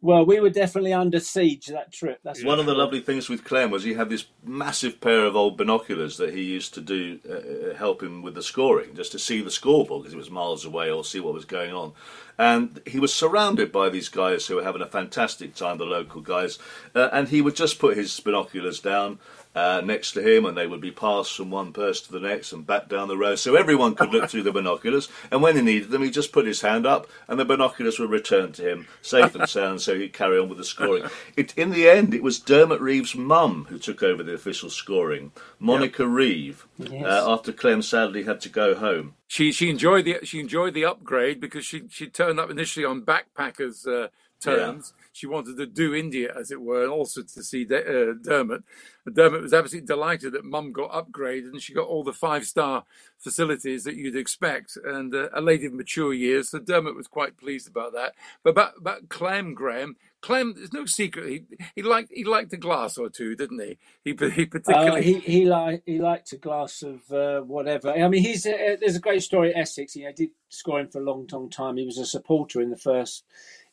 [0.01, 2.19] Well, we were definitely under siege that trip.
[2.23, 5.35] That's one of the lovely things with Clem was he had this massive pair of
[5.35, 7.33] old binoculars that he used to do uh,
[7.71, 10.65] uh help him with the scoring, just to see the scoreboard because it was miles
[10.65, 11.93] away or see what was going on.
[12.37, 16.21] and he was surrounded by these guys who were having a fantastic time, the local
[16.21, 16.59] guys,
[16.93, 19.17] uh, and he would just put his binoculars down
[19.55, 22.51] uh, next to him, and they would be passed from one person to the next
[22.51, 25.07] and back down the row, so everyone could look through the binoculars.
[25.31, 28.07] And when he needed them, he just put his hand up, and the binoculars were
[28.07, 31.05] returned to him, safe and sound, so he'd carry on with the scoring.
[31.37, 35.31] It, in the end, it was Dermot Reeve's mum who took over the official scoring,
[35.59, 36.11] Monica yep.
[36.11, 37.05] Reeve, yes.
[37.05, 39.15] uh, after Clem sadly had to go home.
[39.27, 43.01] She she enjoyed the she enjoyed the upgrade because she she turned up initially on
[43.01, 43.87] backpackers.
[43.87, 44.09] Uh,
[44.45, 44.93] terms.
[44.97, 45.04] Yeah.
[45.15, 48.63] She wanted to do India, as it were, and also to see De- uh, Dermot.
[49.11, 52.83] Dermot was absolutely delighted that Mum got upgraded and she got all the five star
[53.17, 56.49] facilities that you'd expect, and uh, a lady of mature years.
[56.49, 58.13] So Dermot was quite pleased about that.
[58.43, 59.95] But about, about Clem Graham,
[60.25, 61.29] Clem, there's no secret.
[61.29, 61.45] He
[61.75, 63.77] he liked he liked a glass or two, didn't he?
[64.03, 67.91] He he particularly uh, he he liked he liked a glass of uh, whatever.
[67.91, 69.93] I mean, he's uh, there's a great story at Essex.
[69.93, 71.77] He did score him for a long, long time.
[71.77, 73.23] He was a supporter in the first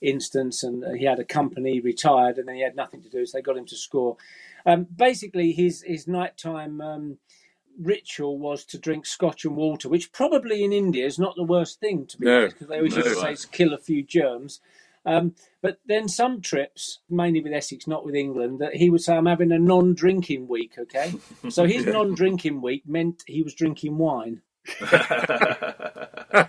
[0.03, 3.39] instance, and he had a company, retired, and then he had nothing to do, so
[3.39, 4.17] they got him to score.
[4.67, 7.19] Um, basically, his his nighttime um,
[7.81, 11.81] ritual was to drink scotch and water, which probably in India is not the worst
[11.81, 14.03] thing to be no, because they always no, used to say to kill a few
[14.03, 14.61] germs.
[15.05, 19.17] Um, but then some trips, mainly with Essex, not with England, that he would say,
[19.17, 21.15] "I'm having a non-drinking week." Okay,
[21.49, 24.43] so his non-drinking week meant he was drinking wine.
[24.81, 26.49] I,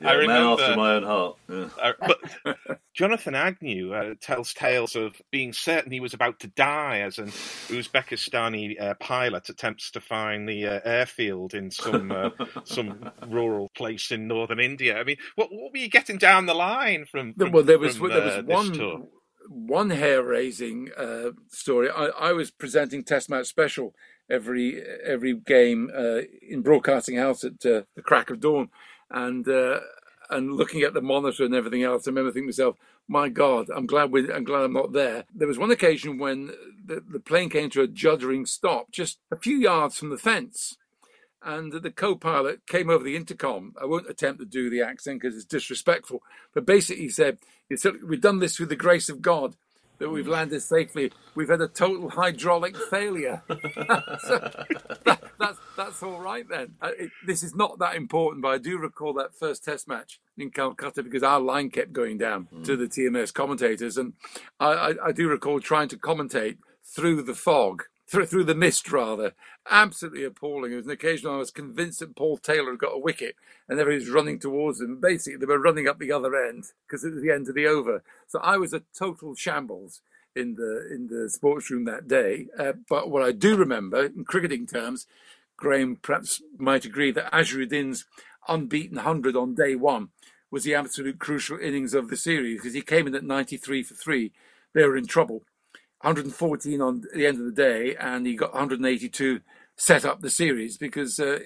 [0.00, 1.36] yeah, I remember, man after my own heart.
[1.48, 1.68] Yeah.
[1.80, 7.00] Uh, but Jonathan Agnew uh, tells tales of being certain he was about to die
[7.00, 7.28] as an
[7.68, 12.30] Uzbekistani uh, pilot attempts to find the uh, airfield in some uh,
[12.64, 14.98] some rural place in northern India.
[14.98, 17.34] I mean, what, what were you getting down the line from?
[17.34, 19.08] from well, there was from, there was one
[19.48, 21.90] one hair raising uh, story.
[21.90, 23.94] I, I was presenting Test Match Special
[24.30, 28.70] every every game uh, in broadcasting house at uh, the crack of dawn,
[29.10, 29.80] and uh,
[30.30, 32.06] and looking at the monitor and everything else.
[32.06, 32.76] I remember thinking to myself,
[33.08, 36.52] "My God, I'm glad we I'm glad I'm not there." There was one occasion when
[36.84, 40.76] the, the plane came to a juddering stop just a few yards from the fence.
[41.42, 43.72] And the co-pilot came over the intercom.
[43.80, 46.22] I won't attempt to do the accent because it's disrespectful.
[46.52, 47.38] But basically, he said,
[48.06, 49.56] "We've done this through the grace of God."
[50.00, 51.12] That we've landed safely.
[51.34, 53.42] We've had a total hydraulic failure.
[53.48, 54.50] so
[55.04, 56.74] that, that's that's all right then.
[56.82, 60.18] Uh, it, this is not that important, but I do recall that first Test match
[60.36, 62.64] in Calcutta because our line kept going down mm.
[62.64, 64.14] to the TMS commentators, and
[64.58, 68.90] I, I, I do recall trying to commentate through the fog through, through the mist
[68.90, 69.32] rather.
[69.70, 70.72] Absolutely appalling.
[70.72, 73.36] It was an occasion I was convinced that Paul Taylor had got a wicket
[73.68, 75.00] and everybody was running towards him.
[75.00, 77.66] Basically, they were running up the other end because it was the end of the
[77.66, 78.02] over.
[78.26, 80.00] So I was a total shambles
[80.34, 82.48] in the in the sports room that day.
[82.58, 85.06] Uh, but what I do remember, in cricketing terms,
[85.56, 88.06] Graham perhaps might agree that Azharuddin's
[88.48, 90.08] unbeaten hundred on day one
[90.50, 93.94] was the absolute crucial innings of the series because he came in at 93 for
[93.94, 94.32] three.
[94.74, 95.44] They were in trouble.
[96.02, 99.40] 114 on the end of the day, and he got 182
[99.76, 101.38] set up the series because uh,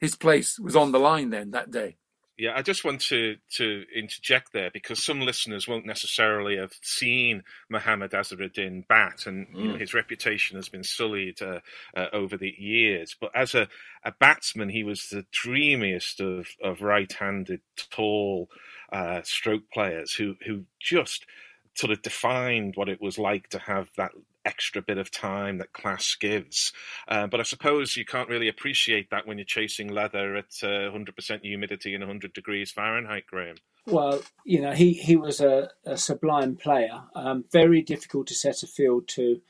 [0.00, 1.96] his place was on the line then that day.
[2.38, 7.44] Yeah, I just want to, to interject there because some listeners won't necessarily have seen
[7.68, 9.56] Mohammad Azharuddin bat, and mm.
[9.56, 9.80] you know, mm.
[9.80, 11.60] his reputation has been sullied uh,
[11.94, 13.14] uh, over the years.
[13.20, 13.68] But as a,
[14.04, 18.48] a batsman, he was the dreamiest of, of right-handed, tall
[18.92, 21.26] uh, stroke players who who just
[21.74, 24.12] sort of defined what it was like to have that
[24.44, 26.72] extra bit of time that class gives.
[27.08, 30.90] Uh, but I suppose you can't really appreciate that when you're chasing leather at uh,
[30.90, 33.56] 100% humidity and 100 degrees Fahrenheit, Graham.
[33.86, 38.62] Well, you know, he, he was a, a sublime player, um, very difficult to set
[38.62, 39.40] a field to,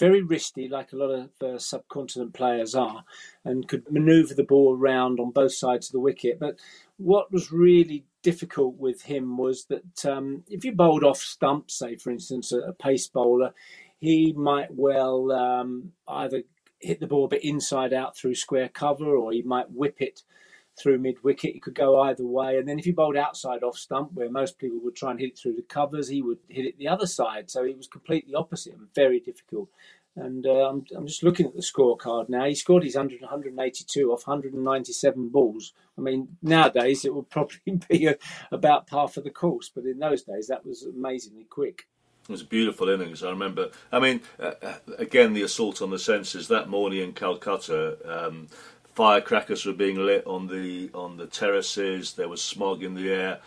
[0.00, 3.04] very risky, like a lot of uh, subcontinent players are,
[3.44, 6.40] and could manoeuvre the ball around on both sides of the wicket.
[6.40, 6.58] But
[6.96, 11.96] what was really difficult with him was that um, if you bowled off stumps, say
[11.96, 13.52] for instance a, a pace bowler,
[13.98, 16.42] he might well um, either
[16.80, 20.22] hit the ball a bit inside out through square cover, or he might whip it
[20.80, 21.54] through mid wicket.
[21.54, 22.58] He could go either way.
[22.58, 25.30] And then if he bowled outside off stump, where most people would try and hit
[25.30, 27.50] it through the covers, he would hit it the other side.
[27.50, 29.68] So he was completely opposite and very difficult.
[30.16, 32.44] And uh, I'm, I'm just looking at the scorecard now.
[32.44, 35.72] He scored his 100, 182 off 197 balls.
[35.96, 37.58] I mean, nowadays it would probably
[37.88, 38.16] be a,
[38.50, 41.86] about par for the course, but in those days that was amazingly quick.
[42.24, 43.22] It was a beautiful innings.
[43.22, 43.70] I remember.
[43.90, 47.96] I mean, uh, uh again, the assault on the senses that morning in Calcutta.
[48.04, 48.48] Um,
[48.94, 52.14] firecrackers were being lit on the on the terraces.
[52.14, 53.38] There was smog in the air.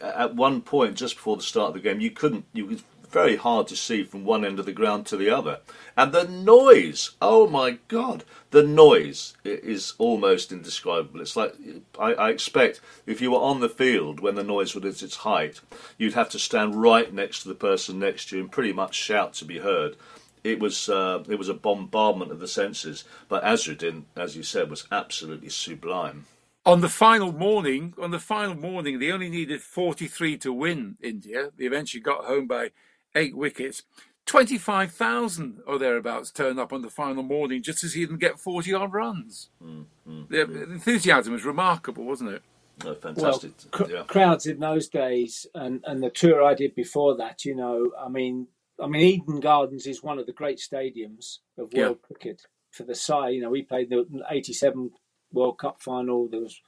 [0.00, 3.36] At one point, just before the start of the game, you couldn't you was very
[3.36, 5.60] hard to see from one end of the ground to the other.
[5.96, 11.20] And the noise, oh my God, the noise is almost indescribable.
[11.20, 11.54] It's like,
[11.98, 15.16] I, I expect if you were on the field when the noise was at its
[15.16, 15.60] height,
[15.98, 18.94] you'd have to stand right next to the person next to you and pretty much
[18.94, 19.96] shout to be heard
[20.44, 23.04] it was uh, it was a bombardment of the senses.
[23.28, 26.26] But Azharuddin, as you said, was absolutely sublime.
[26.64, 31.50] On the final morning, on the final morning, they only needed 43 to win India.
[31.56, 32.70] They eventually got home by
[33.16, 33.82] eight wickets.
[34.26, 38.72] 25,000 or thereabouts turned up on the final morning just to see them get 40
[38.72, 39.50] odd runs.
[39.60, 40.70] Mm, mm, the mm.
[40.70, 42.42] enthusiasm was remarkable, wasn't it?
[42.84, 43.52] Oh, fantastic.
[43.72, 44.02] Well, cr- yeah.
[44.04, 48.08] crowds in those days and, and the tour I did before that, you know, I
[48.08, 48.46] mean,
[48.80, 52.06] I mean, Eden Gardens is one of the great stadiums of world yeah.
[52.06, 53.34] cricket for the side.
[53.34, 54.90] You know, we played the 87
[55.32, 56.28] World Cup final.
[56.28, 56.60] There was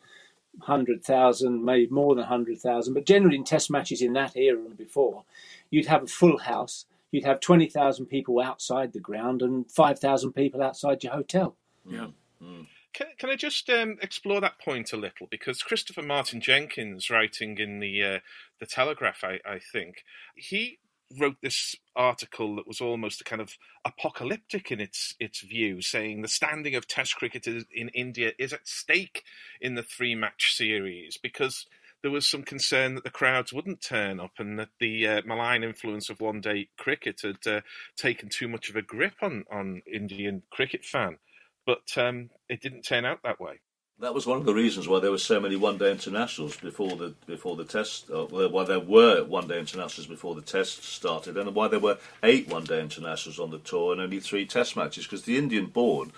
[0.59, 2.94] 100,000, maybe more than 100,000.
[2.94, 5.24] But generally, in test matches in that era and before,
[5.70, 6.86] you'd have a full house.
[7.11, 11.57] You'd have 20,000 people outside the ground and 5,000 people outside your hotel.
[11.88, 12.09] Yeah.
[12.42, 12.66] Mm.
[12.92, 15.26] Can, can I just um, explore that point a little?
[15.28, 18.18] Because Christopher Martin Jenkins, writing in the uh,
[18.61, 20.05] the Telegraph, I, I think
[20.36, 20.78] he
[21.18, 26.22] wrote this article that was almost a kind of apocalyptic in its its view, saying
[26.22, 29.24] the standing of Test cricket in India is at stake
[29.60, 31.66] in the three match series because
[32.02, 35.64] there was some concern that the crowds wouldn't turn up and that the uh, malign
[35.64, 37.60] influence of one day cricket had uh,
[37.96, 41.18] taken too much of a grip on on Indian cricket fan.
[41.66, 43.60] But um, it didn't turn out that way.
[44.01, 47.14] That was one of the reasons why there were so many one-day internationals before the
[47.26, 48.11] before the test.
[48.11, 52.49] Uh, why there were one-day internationals before the test started, and why there were eight
[52.49, 55.05] one-day internationals on the tour and only three test matches.
[55.05, 56.11] Because the Indian board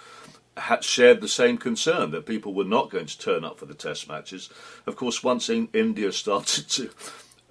[0.57, 3.75] had shared the same concern that people were not going to turn up for the
[3.75, 4.49] test matches.
[4.87, 6.89] Of course, once in India started to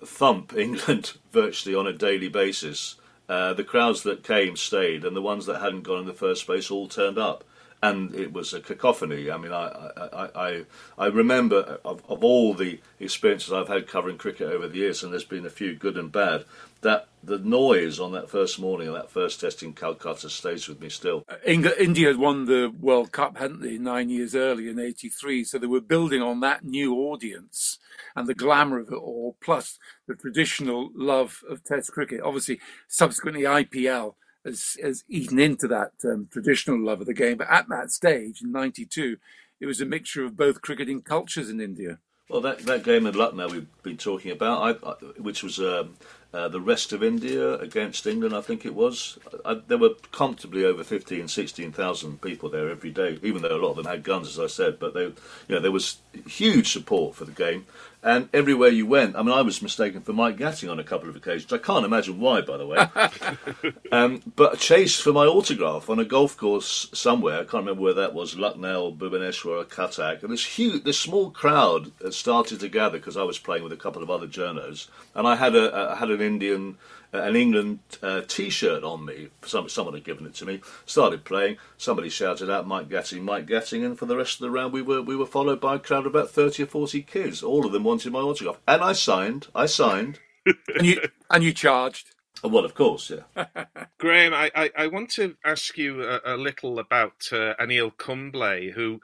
[0.04, 2.96] thump England virtually on a daily basis,
[3.30, 6.48] uh, the crowds that came stayed, and the ones that hadn't gone in the first
[6.48, 7.44] place all turned up
[7.86, 9.30] and it was a cacophony.
[9.30, 10.66] I mean, I I, I,
[10.98, 15.12] I remember of, of all the experiences I've had covering cricket over the years, and
[15.12, 16.46] there's been a few good and bad.
[16.82, 20.82] That the noise on that first morning, of that first test in Calcutta, stays with
[20.82, 21.24] me still.
[21.28, 25.44] Uh, India had won the World Cup, hadn't they, nine years earlier in '83?
[25.44, 27.80] So they were building on that new audience
[28.16, 29.78] and the glamour of it all, plus
[30.08, 32.22] the traditional love of Test cricket.
[32.22, 34.16] Obviously, subsequently IPL
[34.46, 37.38] has, has eaten into that um, traditional love of the game.
[37.38, 39.18] But at that stage in '92,
[39.60, 42.00] it was a mixture of both cricketing cultures in India.
[42.30, 45.96] Well, that, that game in Lucknow we've been talking about, I, I, which was um,
[46.34, 49.20] uh, the rest of India against England, I think it was.
[49.46, 53.72] I, there were comfortably over 15, 16,000 people there every day, even though a lot
[53.72, 54.80] of them had guns, as I said.
[54.80, 55.14] But they, you
[55.50, 57.68] know, there was huge support for the game.
[58.06, 61.10] And everywhere you went, I mean, I was mistaken for Mike Gatting on a couple
[61.10, 61.52] of occasions.
[61.52, 63.74] I can't imagine why, by the way.
[63.92, 67.38] um, but chased for my autograph on a golf course somewhere.
[67.38, 70.22] I can't remember where that was, Lucknow, Bhubaneswar, or Cuttack.
[70.22, 73.78] And this huge, this small crowd started to gather because I was playing with a
[73.78, 76.78] couple of other journos, and I had a, I had an Indian
[77.22, 79.30] an England uh, T-shirt on me.
[79.46, 80.62] Some, someone had given it to me.
[80.86, 81.58] Started playing.
[81.78, 84.82] Somebody shouted out Mike Gatting, Mike Gatting, and for the rest of the round we
[84.82, 87.44] were we were followed by a crowd of about thirty or forty kids.
[87.44, 89.48] All of them wanted my autograph, and I signed.
[89.54, 90.20] I signed.
[90.46, 92.12] and you and you charged.
[92.44, 93.46] Oh, well, of course, yeah.
[93.98, 98.72] Graham, I, I, I, want to ask you a, a little about uh, Anil Kumble,
[98.72, 99.00] who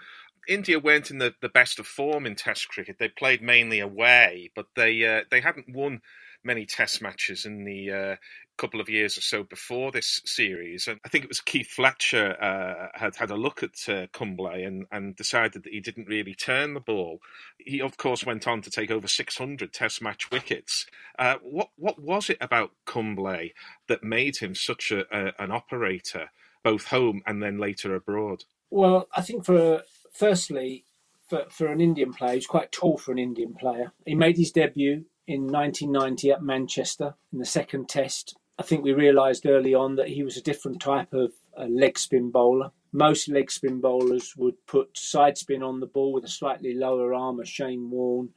[0.47, 2.97] India weren't in the, the best of form in Test cricket.
[2.99, 6.01] They played mainly away, but they uh, they hadn't won
[6.43, 8.15] many test matches in the uh,
[8.57, 10.87] couple of years or so before this series.
[10.87, 14.85] And I think it was Keith Fletcher uh, had had a look at uh, and,
[14.91, 17.19] and decided that he didn't really turn the ball.
[17.57, 20.85] He, of course, went on to take over 600 test match wickets.
[21.17, 23.49] Uh, what, what was it about Kumble
[23.87, 26.29] that made him such a, a, an operator,
[26.63, 28.43] both home and then later abroad?
[28.69, 29.81] Well, I think for
[30.13, 30.85] firstly,
[31.27, 33.93] for, for an Indian player, he's quite tall for an Indian player.
[34.05, 38.35] He made his debut in 1990 at Manchester in the second test.
[38.59, 42.31] I think we realised early on that he was a different type of leg spin
[42.31, 42.71] bowler.
[42.91, 47.13] Most leg spin bowlers would put side spin on the ball with a slightly lower
[47.13, 48.29] arm, as Shane Warne.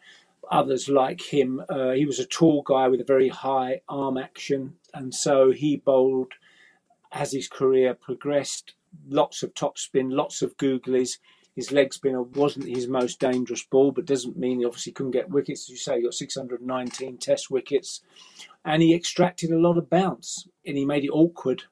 [0.51, 4.75] Others like him, uh, he was a tall guy with a very high arm action,
[4.93, 6.33] and so he bowled
[7.13, 8.75] as his career progressed.
[9.09, 11.19] Lots of top spin, lots of googlies
[11.55, 15.31] his leg spinner wasn't his most dangerous ball, but doesn't mean he obviously couldn't get
[15.31, 15.65] wickets.
[15.65, 18.01] As you say, he got 619 test wickets,
[18.65, 21.65] and he extracted a lot of bounce, and he made it awkward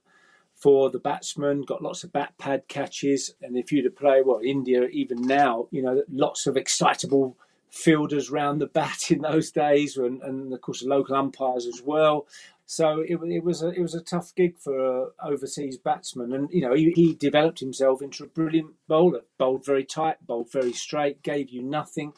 [0.55, 1.63] for the batsman.
[1.63, 5.67] Got lots of bat pad catches, and if you'd have played well, India even now,
[5.73, 7.37] you know, lots of excitable
[7.73, 11.83] fielders round the bat in those days, and, and of course the local umpires as
[11.83, 12.27] well.
[12.67, 16.49] So it, it was a it was a tough gig for an overseas batsman, and
[16.51, 19.23] you know he, he developed himself into a brilliant bowler.
[19.39, 22.15] Bowled very tight, bowled very straight, gave you nothing.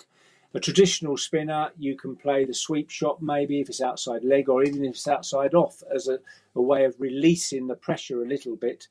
[0.57, 4.63] A traditional spinner, you can play the sweep shot maybe if it's outside leg or
[4.63, 6.21] even if it's outside off as a,
[6.55, 8.87] a way of releasing the pressure a little bit.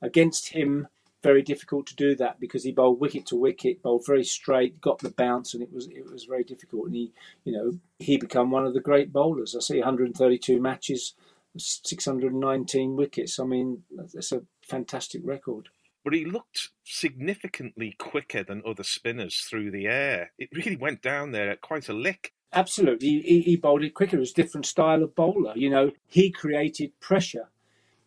[0.00, 0.86] Against him,
[1.22, 5.00] very difficult to do that because he bowled wicket to wicket, bowled very straight, got
[5.00, 6.86] the bounce, and it was it was very difficult.
[6.86, 7.12] And he,
[7.44, 9.54] you know, he became one of the great bowlers.
[9.56, 11.14] I see 132 matches,
[11.56, 13.38] 619 wickets.
[13.38, 15.68] I mean, that's a fantastic record.
[16.04, 20.32] But he looked significantly quicker than other spinners through the air.
[20.38, 22.32] It really went down there at quite a lick.
[22.52, 24.16] Absolutely, he, he bowled it quicker.
[24.16, 25.52] It was a different style of bowler.
[25.56, 27.48] You know, he created pressure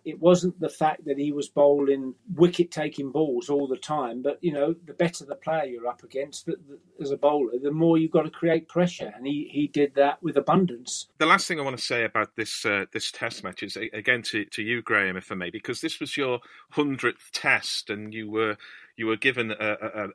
[0.03, 4.37] it wasn't the fact that he was bowling wicket taking balls all the time, but
[4.41, 7.71] you know, the better the player you're up against the, the, as a bowler, the
[7.71, 11.07] more you've got to create pressure, and he, he did that with abundance.
[11.17, 14.21] The last thing I want to say about this uh, this Test match is again
[14.23, 16.39] to, to you, Graham, if I may, because this was your
[16.71, 18.57] hundredth Test, and you were
[18.97, 19.55] you were given a,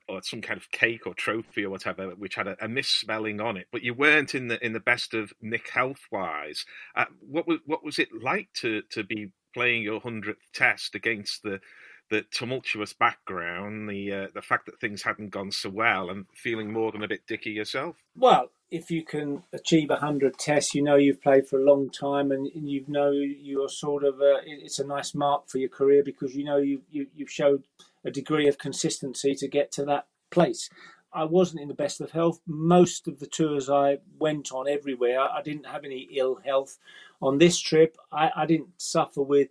[0.09, 3.57] a, a, some kind of cake or trophy or whatever, which had a, misspelling on
[3.57, 6.65] it, but you weren't in the in the best of nick health wise.
[6.95, 11.43] Uh, what was what was it like to to be playing your hundredth test against
[11.43, 11.61] the
[12.09, 16.71] the tumultuous background, the uh, the fact that things hadn't gone so well, and feeling
[16.73, 17.97] more than a bit dicky yourself?
[18.15, 22.31] Well, if you can achieve hundred tests, you know you've played for a long time,
[22.31, 26.37] and, you know you're sort of a, it's a nice mark for your career because
[26.37, 27.65] you know you, you you've showed
[28.05, 30.69] a degree of consistency to get to that place.
[31.17, 32.41] I wasn't in the best of health.
[32.47, 36.79] Most of the tours I went on everywhere, I didn't have any ill health.
[37.23, 39.49] On this trip, I, I didn't suffer with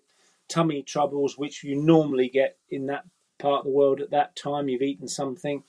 [0.47, 3.05] tummy troubles, which you normally get in that
[3.39, 4.69] part of the world at that time.
[4.69, 5.63] You've eaten something,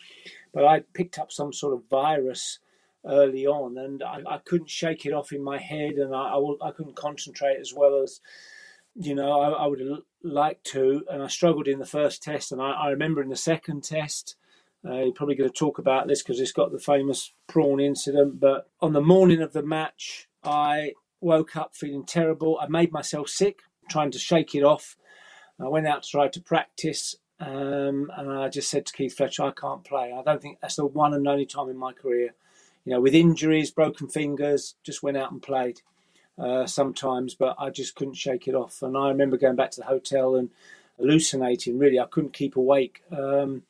[0.53, 2.59] but I picked up some sort of virus
[3.07, 6.69] early on, and I, I couldn't shake it off in my head, and I, I,
[6.69, 8.21] I couldn't concentrate as well as
[8.95, 9.81] you know I, would
[10.23, 13.85] like to, and I struggled in the first test, and I remember in the second
[13.85, 14.37] test.
[14.87, 18.39] Uh, you're probably going to talk about this because it's got the famous prawn incident.
[18.39, 22.59] But on the morning of the match, I woke up feeling terrible.
[22.61, 24.97] I made myself sick, trying to shake it off.
[25.61, 29.43] I went out to try to practice, um, and I just said to Keith Fletcher,
[29.45, 30.13] "I can't play.
[30.13, 32.35] I don't think that's the one and only time in my career,
[32.85, 35.81] you know, with injuries, broken fingers, just went out and played."
[36.39, 38.83] Uh, sometimes, but I just couldn't shake it off.
[38.83, 40.51] And I remember going back to the hotel and
[40.99, 41.79] hallucinating.
[41.79, 43.03] Really, I couldn't keep awake.
[43.11, 43.63] Um,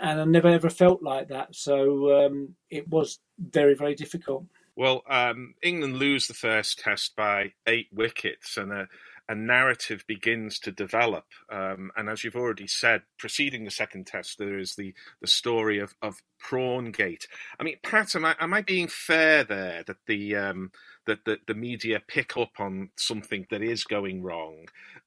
[0.00, 1.54] and I never ever felt like that.
[1.54, 4.44] So um, it was very, very difficult.
[4.76, 8.88] Well, um, England lose the first test by eight wickets, and a,
[9.28, 11.24] a narrative begins to develop.
[11.50, 15.78] Um, and as you've already said, preceding the second test, there is the, the story
[15.78, 17.26] of, of Prawngate.
[17.58, 20.70] I mean, Pat, am I, am I being fair there that the um,
[21.06, 24.66] that the, the media pick up on something that is going wrong,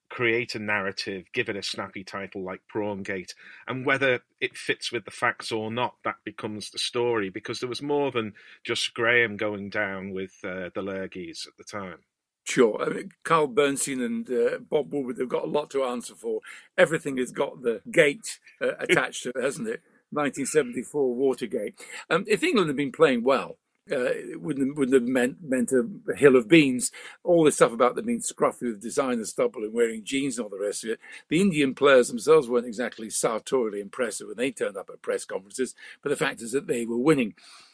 [0.09, 3.33] create a narrative, give it a snappy title like Prawngate,
[3.67, 7.29] and whether it fits with the facts or not, that becomes the story.
[7.29, 8.33] Because there was more than
[8.63, 11.99] just Graham going down with uh, the Lurgies at the time.
[12.43, 12.81] Sure.
[12.81, 16.41] I mean, Carl Bernstein and uh, Bob Woodward have got a lot to answer for.
[16.77, 19.81] Everything has got the gate uh, attached to it, hasn't it?
[20.11, 21.79] 1974 Watergate.
[22.09, 23.57] Um, if England had been playing well,
[23.91, 26.91] uh, wouldn't, wouldn't have meant, meant a, a, hill of beans.
[27.23, 30.49] All this stuff about them being scruffy with designer stubble and wearing jeans and all
[30.49, 30.99] the rest of it.
[31.29, 35.75] The Indian players themselves weren't exactly sartorially impressive when they turned up at press conferences,
[36.01, 37.33] but the fact is that they were winning.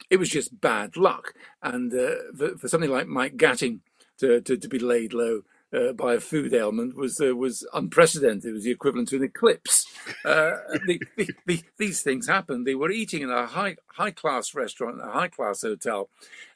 [0.09, 1.33] It was just bad luck.
[1.61, 3.79] And uh, for, for, something like Mike Gatting
[4.19, 5.43] to, to, to be laid low
[5.75, 8.49] uh, by a food ailment was uh, was unprecedented.
[8.49, 9.85] It was the equivalent to an eclipse.
[10.23, 12.65] Uh, the, the, the, these things happened.
[12.65, 16.09] They were eating in a high high class restaurant, a high class hotel,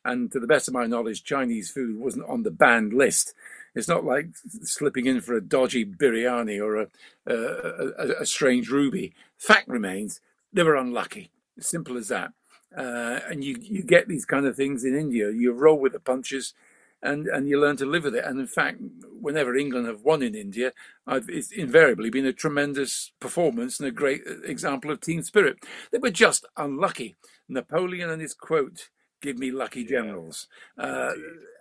[0.05, 3.33] and to the best of my knowledge, Chinese food wasn't on the banned list.
[3.75, 4.29] It's not like
[4.63, 6.87] slipping in for a dodgy biryani or a,
[7.27, 9.13] a, a strange ruby.
[9.37, 11.29] Fact remains, they were unlucky.
[11.59, 12.31] Simple as that.
[12.75, 15.31] Uh, and you you get these kind of things in India.
[15.31, 16.53] You roll with the punches
[17.01, 18.25] and and you learn to live with it.
[18.25, 18.81] And in fact,
[19.19, 20.73] whenever England have won in India,
[21.07, 25.57] I've, it's invariably been a tremendous performance and a great example of team spirit.
[25.91, 27.15] They were just unlucky.
[27.47, 28.89] Napoleon and his quote,
[29.21, 30.47] "Give me lucky generals."
[30.77, 31.13] Uh,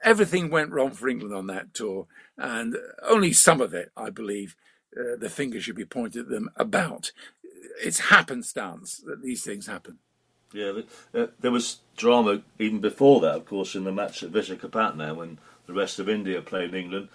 [0.02, 4.56] everything went wrong for England on that tour, and only some of it, I believe,
[4.98, 7.12] uh, the finger should be pointed at them about.
[7.82, 9.98] It's happenstance that these things happen.
[10.52, 10.80] Yeah,
[11.14, 15.38] uh, there was drama even before that, of course, in the match at Visakhapatnam when
[15.66, 17.08] the rest of India played England.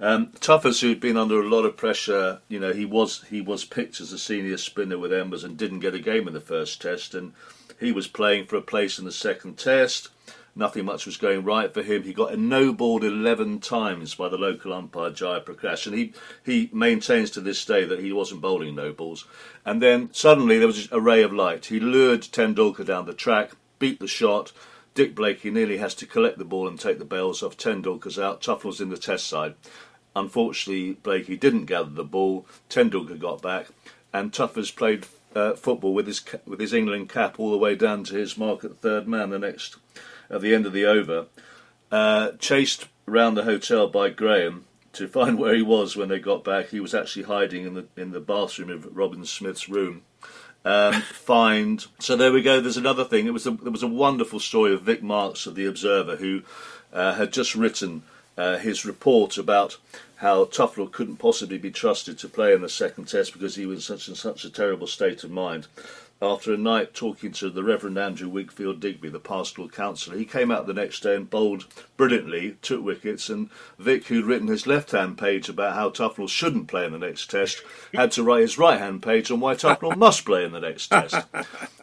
[0.00, 3.64] Um, Tuffers, who'd been under a lot of pressure, you know, he was he was
[3.64, 6.82] picked as a senior spinner with Embers and didn't get a game in the first
[6.82, 7.32] test, and
[7.80, 10.08] he was playing for a place in the second test.
[10.56, 12.02] Nothing much was going right for him.
[12.02, 16.12] He got no balled 11 times by the local umpire, Jaya Prakash, and he,
[16.44, 19.26] he maintains to this day that he wasn't bowling no balls.
[19.64, 21.66] And then suddenly there was a ray of light.
[21.66, 24.52] He lured Tendulkar down the track, beat the shot.
[24.94, 27.56] Dick Blakey nearly has to collect the ball and take the bails off.
[27.56, 28.40] Tendulkar's out.
[28.40, 29.54] Tufnell's in the test side.
[30.14, 32.46] Unfortunately, Blakey didn't gather the ball.
[32.70, 33.66] Tendulkar got back,
[34.12, 38.04] and Tuffers played uh, football with his with his England cap all the way down
[38.04, 39.30] to his mark at third man.
[39.30, 39.76] The next
[40.30, 41.26] at the end of the over,
[41.90, 46.44] uh, chased round the hotel by Graham to find where he was when they got
[46.44, 46.68] back.
[46.68, 50.02] He was actually hiding in the in the bathroom of Robin Smith's room.
[50.64, 52.60] Um, find so there we go.
[52.60, 53.26] There's another thing.
[53.26, 56.42] It was a, there was a wonderful story of Vic Marks of the Observer who
[56.92, 58.02] uh, had just written
[58.36, 59.76] uh, his report about
[60.16, 63.76] how Tufnell couldn't possibly be trusted to play in the second test because he was
[63.76, 65.66] in such, in such a terrible state of mind
[66.24, 70.16] after a night talking to the Reverend Andrew Wingfield Digby, the pastoral counsellor.
[70.16, 71.66] He came out the next day and bowled
[71.96, 76.68] brilliantly, took wickets, and Vic, who'd written his left hand page about how Tufnell shouldn't
[76.68, 77.62] play in the next test,
[77.92, 80.88] had to write his right hand page on why Tufnell must play in the next
[80.88, 81.16] test.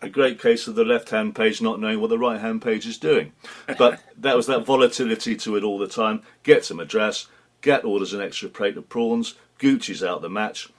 [0.02, 2.88] A great case of the left hand page not knowing what the right hand page
[2.88, 3.34] is doing.
[3.78, 6.24] But that was that volatility to it all the time.
[6.44, 7.28] Get to Madras,
[7.62, 10.70] Gat orders an extra plate of prawns, Goochie's out the match,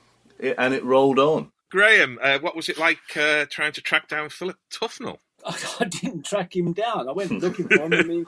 [0.40, 1.52] and it rolled on.
[1.72, 5.16] Graham, uh, what was it like uh, trying to track down Philip Tufnell?
[5.46, 7.08] I didn't track him down.
[7.08, 7.94] I went looking for him.
[7.94, 8.26] I mean,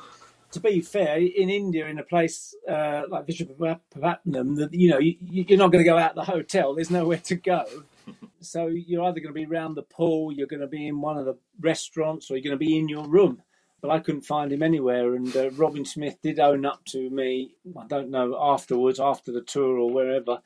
[0.53, 5.45] to be fair, in India, in a place uh, like Vishakhapatnam, that you know, you,
[5.51, 6.75] are not going to go out the hotel.
[6.75, 7.65] There's nowhere to go.
[8.41, 11.17] So you're either going to be around the pool, you're going to be in one
[11.17, 13.41] of the restaurants, or you're going to be in your room.
[13.81, 15.15] But I couldn't find him anywhere.
[15.15, 17.55] And uh, Robin Smith did own up to me.
[17.75, 20.41] I don't know afterwards, after the tour or wherever.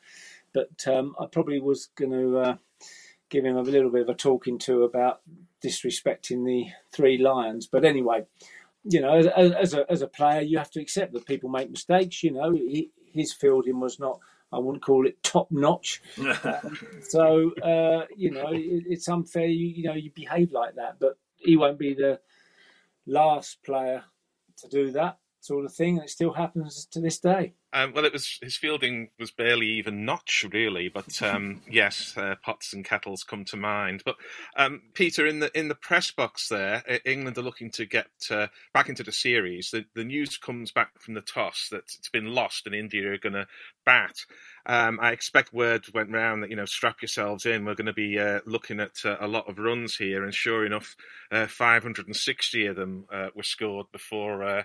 [0.52, 2.56] But um, I probably was going to uh,
[3.30, 5.20] give him a little bit of a talking to about
[5.64, 7.66] disrespecting the three lions.
[7.66, 8.24] But anyway,
[8.84, 11.70] you know, as, as a as a player, you have to accept that people make
[11.70, 12.22] mistakes.
[12.22, 14.20] You know, he, his fielding was not.
[14.50, 16.00] I wouldn't call it top notch.
[16.44, 19.46] um, so uh, you know, it, it's unfair.
[19.46, 22.20] You, you know, you behave like that, but he won't be the
[23.06, 24.04] last player
[24.58, 27.54] to do that sort of thing, and it still happens to this day.
[27.70, 30.88] Um, well, it was his fielding was barely even notch, really.
[30.88, 34.02] But um, yes, uh, pots and kettles come to mind.
[34.04, 34.16] But
[34.56, 38.46] um, Peter, in the in the press box there, England are looking to get uh,
[38.72, 39.70] back into the series.
[39.70, 43.18] The, the, news comes back from the toss that it's been lost and India are
[43.18, 43.46] going to
[43.84, 44.14] bat.
[44.64, 47.66] Um, I expect word went round that you know strap yourselves in.
[47.66, 50.64] We're going to be uh, looking at uh, a lot of runs here, and sure
[50.64, 50.96] enough,
[51.30, 54.64] uh, 560 of them uh, were scored before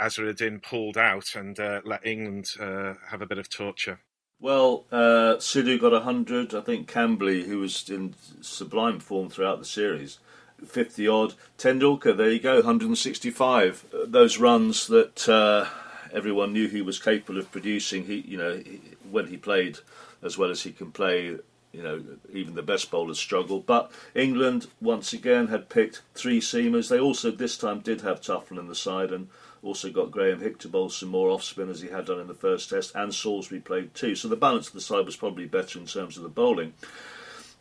[0.00, 4.00] Azharuddin pulled out and uh, let England uh, have a bit of torture?
[4.40, 6.54] Well, uh, Sidhu got 100.
[6.54, 10.18] I think Kambli, who was in sublime form throughout the series,
[10.66, 11.34] 50 odd.
[11.58, 13.84] Tendulkar, there you go, 165.
[13.92, 15.66] Uh, those runs that uh,
[16.12, 18.80] everyone knew he was capable of producing, he, you know, he,
[19.10, 19.78] when he played
[20.22, 21.36] as well as he can play,
[21.72, 23.66] you know, even the best bowlers struggled.
[23.66, 26.88] But England, once again, had picked three seamers.
[26.88, 29.28] They also, this time, did have Tufnell in the side, and
[29.64, 32.26] also got Graeme Hick to bowl some more off spin as he had done in
[32.26, 34.14] the first test, and Salisbury played too.
[34.14, 36.74] So the balance of the side was probably better in terms of the bowling.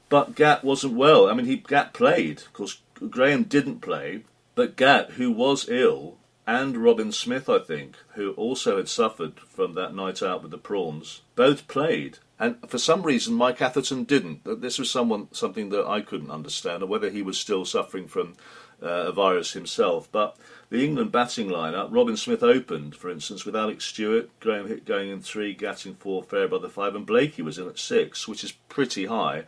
[0.09, 1.29] But Gat wasn't well.
[1.29, 2.39] I mean, he Gat played.
[2.39, 2.79] Of course,
[3.09, 4.23] Graham didn't play,
[4.55, 9.73] but Gat, who was ill, and Robin Smith, I think, who also had suffered from
[9.73, 12.19] that night out with the prawns, both played.
[12.37, 14.41] And for some reason, Mike Atherton didn't.
[14.61, 18.35] This was someone something that I couldn't understand, or whether he was still suffering from
[18.81, 20.09] uh, a virus himself.
[20.11, 20.35] But
[20.73, 25.11] the England batting lineup, Robin Smith opened, for instance, with Alex Stewart, Graeme Hick going
[25.11, 29.05] in three, Gatting four, Fairbrother five, and Blakey was in at six, which is pretty
[29.05, 29.43] high.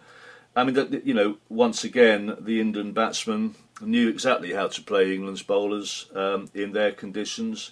[0.56, 5.42] I mean, you know, once again, the England batsmen knew exactly how to play England's
[5.42, 7.72] bowlers um, in their conditions.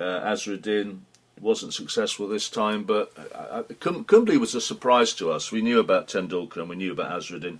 [0.00, 1.00] Uh, Azharuddin
[1.38, 5.52] wasn't successful this time, but uh, Kumble was a surprise to us.
[5.52, 7.58] We knew about Tendulkar and we knew about Azharuddin,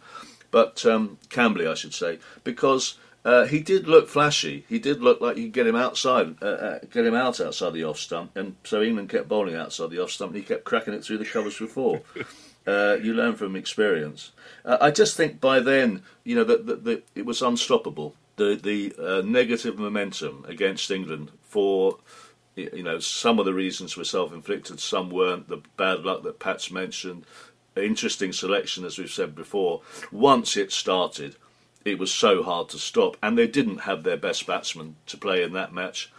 [0.51, 4.65] but um, I should say, because uh, he did look flashy.
[4.69, 7.73] He did look like you could get him outside, uh, uh, get him out outside
[7.73, 10.65] the off stump, and so England kept bowling outside the off stump, and he kept
[10.65, 12.03] cracking it through the covers before.
[12.67, 14.33] Uh, you learn from experience.
[14.65, 18.15] Uh, I just think by then, you know, that, that, that it was unstoppable.
[18.37, 21.99] The the uh, negative momentum against England for
[22.57, 25.49] you know some of the reasons were self-inflicted, some weren't.
[25.49, 27.27] The bad luck that Pat's mentioned,
[27.77, 29.83] interesting selection as we've said before.
[30.11, 31.37] Once it started,
[31.85, 35.43] it was so hard to stop, and they didn't have their best batsman to play
[35.43, 36.13] in that match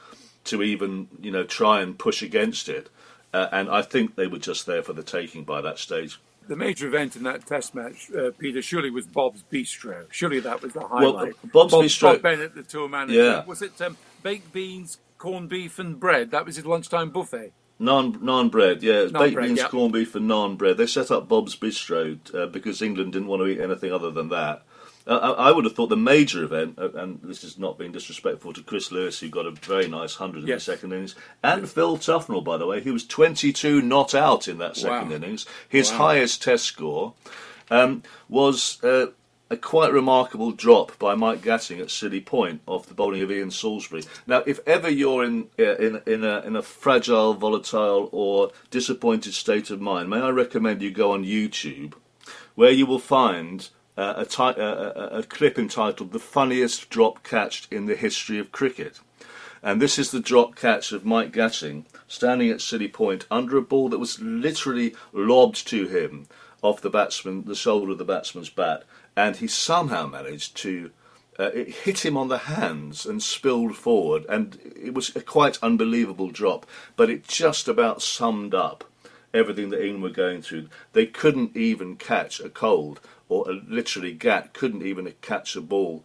[0.46, 2.90] to even you know try and push against it.
[3.34, 6.20] Uh, and I think they were just there for the taking by that stage.
[6.48, 10.06] The major event in that Test match, uh, Peter, surely was Bob's Bistro.
[10.12, 11.36] Surely that was the highlight.
[11.44, 12.14] Well, Bob's Bob, Bistro.
[12.14, 13.22] Bob Bennett, the tour manager.
[13.22, 13.46] Yeah.
[13.46, 16.32] Was it um, baked beans, corned beef, and bread.
[16.32, 17.52] That was his lunchtime buffet.
[17.80, 19.06] Naan, naan bread, yeah.
[19.06, 19.68] Naan Baked bread, beans, yeah.
[19.68, 20.78] corned beef, and naan bread.
[20.78, 24.30] They set up Bob's Bistro uh, because England didn't want to eat anything other than
[24.30, 24.64] that.
[25.07, 27.91] Uh, I I would have thought the major event, uh, and this is not being
[27.91, 30.65] disrespectful to Chris Lewis, who got a very nice 100 in Yes.
[30.65, 34.57] the second innings, and Phil Tufnell, by the way, who was 22 not out in
[34.57, 35.15] that second Wow.
[35.15, 35.45] innings.
[35.69, 35.98] His Wow.
[35.98, 37.14] highest test score
[37.69, 39.07] um, was uh,
[39.52, 43.52] a quite remarkable drop by Mike Gatting at silly point off the bowling of Ian
[43.52, 44.03] Salisbury.
[44.26, 49.36] Now, if ever you're in uh, in in a, in a fragile, volatile, or disappointed
[49.36, 51.94] state of mind, may I recommend you go on YouTube,
[52.56, 53.69] where you will find.
[53.97, 58.39] Uh, a, ti- uh, a, a clip entitled "The Funniest Drop Catched in the History
[58.39, 58.99] of Cricket,"
[59.63, 63.61] and this is the drop catch of Mike Gatting standing at silly point under a
[63.61, 66.27] ball that was literally lobbed to him
[66.61, 68.84] off the batsman, the shoulder of the batsman's bat,
[69.15, 70.91] and he somehow managed to.
[71.38, 75.61] Uh, it hit him on the hands and spilled forward, and it was a quite
[75.61, 76.65] unbelievable drop.
[76.95, 78.85] But it just about summed up
[79.34, 80.69] everything that England were going through.
[80.93, 86.03] They couldn't even catch a cold, or a, literally Gat couldn't even catch a ball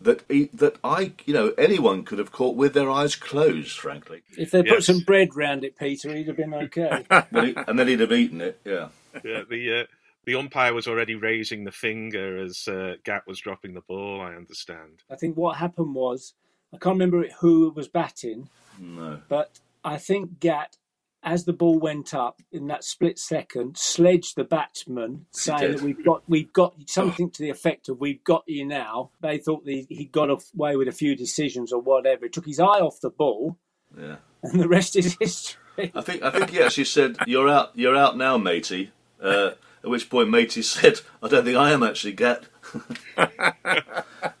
[0.00, 3.78] that he, that I, you know, anyone could have caught with their eyes closed.
[3.78, 7.04] Frankly, If they put some bread round it, Peter, he'd have been okay.
[7.10, 8.60] And then he'd have eaten it.
[8.64, 8.88] Yeah.
[9.24, 9.84] Yeah, the uh,
[10.24, 14.20] the umpire was already raising the finger as uh, Gat was dropping the ball.
[14.20, 15.02] I understand.
[15.10, 16.34] I think what happened was,
[16.72, 19.20] I can't remember who was batting, No.
[19.28, 20.76] but I think Gat,
[21.22, 26.04] as the ball went up in that split second, sledged the batsman, saying that we've
[26.04, 29.86] got we've got something to the effect of "We've got you now." They thought the,
[29.88, 32.24] he got away with a few decisions or whatever.
[32.26, 33.58] It took his eye off the ball,
[33.96, 34.16] Yeah.
[34.42, 35.92] and the rest is history.
[35.94, 37.70] I think I think he actually said, "You're out.
[37.74, 39.50] You're out now, matey." Uh,
[39.82, 42.44] at which point, matey said, "I don't think I am actually, Gat."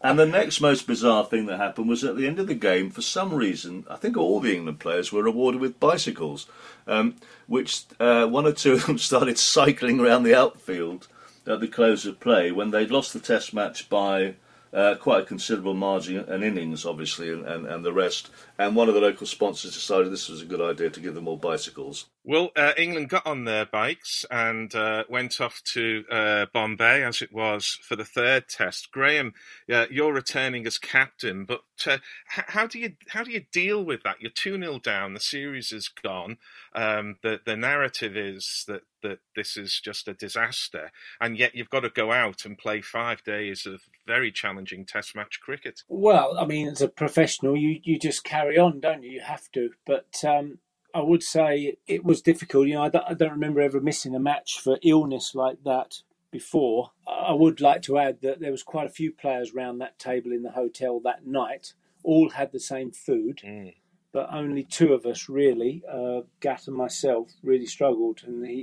[0.02, 2.90] and the next most bizarre thing that happened was at the end of the game,
[2.90, 6.46] for some reason, I think all the England players were rewarded with bicycles,
[6.86, 11.08] um, which uh, one or two of them started cycling around the outfield
[11.46, 14.34] at the close of play when they'd lost the Test match by.
[14.72, 18.30] Uh, quite a considerable margin and innings, obviously, and, and, and the rest.
[18.60, 21.26] And one of the local sponsors decided this was a good idea to give them
[21.26, 22.10] all bicycles.
[22.24, 27.22] Well, uh, England got on their bikes and uh, went off to uh, Bombay, as
[27.22, 28.92] it was for the third test.
[28.92, 29.32] Graham,
[29.72, 31.96] uh, you're returning as captain, but uh,
[32.26, 34.20] how do you how do you deal with that?
[34.20, 35.14] You're two 0 down.
[35.14, 36.36] The series is gone.
[36.74, 41.70] Um, the the narrative is that that this is just a disaster, and yet you've
[41.70, 45.82] got to go out and play five days of very challenging Test match cricket.
[45.88, 49.10] Well, I mean, as a professional, you, you just carry on, don't you?
[49.10, 49.70] You have to.
[49.86, 50.58] But um,
[50.94, 52.68] I would say it was difficult.
[52.68, 55.96] You know, I don't, I don't remember ever missing a match for illness like that
[56.30, 56.90] before.
[57.06, 60.32] I would like to add that there was quite a few players round that table
[60.32, 61.74] in the hotel that night.
[62.02, 63.74] All had the same food, Mm.
[64.12, 68.22] but only two of us really, uh, Gat and myself, really struggled.
[68.26, 68.54] And he,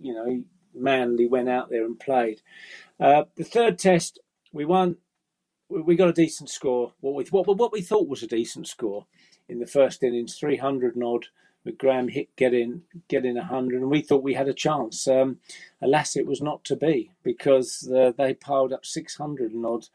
[0.00, 0.44] he you know, he
[0.74, 2.40] manly went out there and played.
[2.98, 4.20] Uh, the third test,
[4.52, 4.96] we won
[5.68, 6.94] we we got a decent score.
[7.00, 9.06] What we what, what we thought was a decent score
[9.48, 11.26] in the first innings, three hundred and odd.
[11.64, 11.80] With
[12.10, 15.06] Hick getting getting hundred, and we thought we had a chance.
[15.06, 15.38] Um,
[15.82, 19.86] alas, it was not to be because uh, they piled up six hundred and odd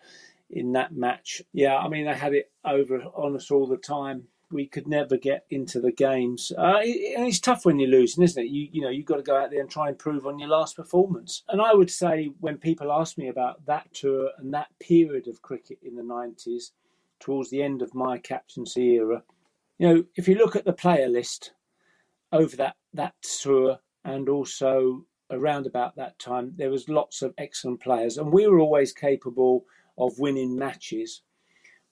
[0.52, 1.42] in that match.
[1.52, 4.26] Yeah, I mean they had it over on us all the time.
[4.52, 8.44] We could never get into the games, uh, it- it's tough when you're losing, isn't
[8.44, 8.50] it?
[8.50, 10.50] You you know you've got to go out there and try and improve on your
[10.50, 11.44] last performance.
[11.48, 15.42] And I would say when people ask me about that tour and that period of
[15.42, 16.72] cricket in the nineties,
[17.20, 19.24] towards the end of my captaincy era,
[19.78, 21.54] you know, if you look at the player list
[22.32, 27.82] over that that tour and also around about that time, there was lots of excellent
[27.82, 29.66] players, and we were always capable
[29.98, 31.22] of winning matches.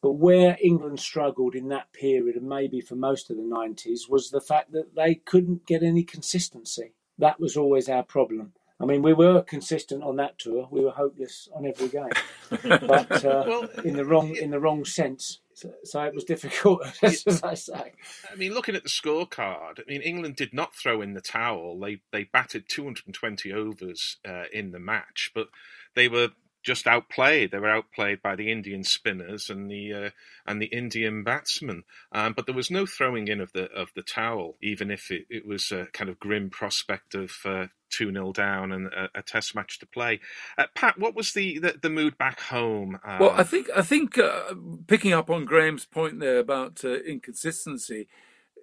[0.01, 4.29] But where England struggled in that period, and maybe for most of the 90s, was
[4.29, 6.93] the fact that they couldn't get any consistency.
[7.19, 8.53] That was always our problem.
[8.79, 10.67] I mean, we were consistent on that tour.
[10.71, 12.09] We were hopeless on every game,
[12.81, 15.39] but uh, Well, in the wrong in the wrong sense.
[15.83, 17.93] So, it was difficult, as I say.
[18.31, 21.79] I mean, looking at the scorecard, I mean, England did not throw in the towel.
[21.79, 25.47] They they batted 220 overs uh, in the match, but
[25.95, 26.29] they were
[26.63, 27.51] just outplayed.
[27.51, 30.09] They were outplayed by the Indian spinners and the uh,
[30.45, 31.83] and the Indian batsmen.
[32.11, 35.25] Um, but there was no throwing in of the of the towel, even if it,
[35.29, 37.31] it was a kind of grim prospect of.
[37.45, 40.19] Uh, 2 0 down and a, a test match to play.
[40.57, 42.99] Uh, Pat, what was the, the, the mood back home?
[43.03, 44.53] Uh, Well, I think I think uh,
[44.87, 48.07] picking up on Graham's point there about uh, inconsistency,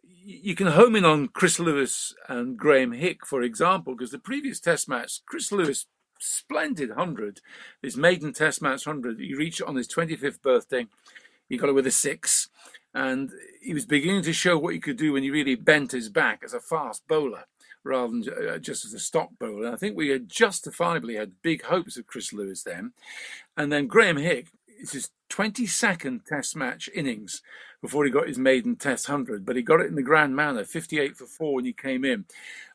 [0.03, 4.61] you can home in on Chris Lewis and Graeme Hick, for example, because the previous
[4.61, 5.87] Test match, Chris Lewis,
[6.19, 7.41] splendid hundred,
[7.83, 10.87] his maiden Test match hundred, he reached on his twenty fifth birthday.
[11.49, 12.51] He got it with a six,
[12.93, 13.31] and
[13.63, 16.43] he was beginning to show what he could do when he really bent his back
[16.45, 17.45] as a fast bowler
[17.85, 19.67] rather than uh, just as a stock bowler.
[19.67, 22.93] And I think we had justifiably had big hopes of Chris Lewis then.
[23.57, 27.43] And then Graeme Hick, it's his 22nd Test match innings
[27.81, 30.65] before he got his maiden Test 100, but he got it in the grand manner,
[30.65, 32.25] 58 for four when he came in.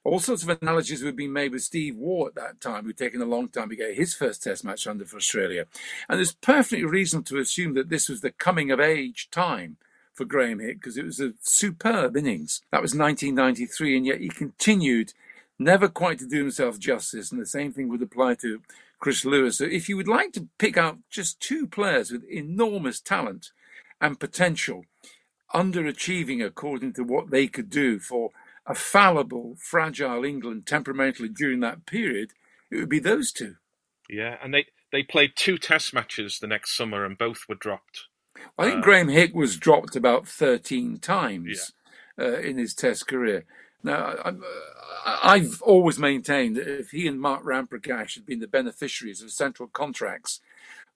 [0.04, 3.22] All sorts of analogies were being made with Steve Waugh at that time, who'd taken
[3.22, 5.66] a long time to get his first Test match under for Australia.
[6.08, 9.78] And there's perfectly reason to assume that this was the coming of age time
[10.14, 12.62] for Graeme Hick because it was a superb innings.
[12.72, 15.14] That was 1993, and yet he continued
[15.60, 17.32] never quite to do himself justice.
[17.32, 18.62] And the same thing would apply to
[19.00, 19.58] Chris Lewis.
[19.58, 23.52] So if you would like to pick out just two players with enormous talent
[24.00, 24.86] and potential,
[25.54, 28.32] underachieving according to what they could do for
[28.66, 32.32] a fallible, fragile England temperamentally during that period,
[32.72, 33.56] it would be those two.
[34.10, 38.06] Yeah, and they, they played two test matches the next summer and both were dropped.
[38.58, 41.74] I think uh, Graeme Hick was dropped about 13 times
[42.18, 42.26] yeah.
[42.26, 43.46] uh, in his test career.
[43.84, 44.16] Now,
[45.06, 49.32] I, have always maintained that if he and Mark Ramprakash had been the beneficiaries of
[49.32, 50.40] central contracts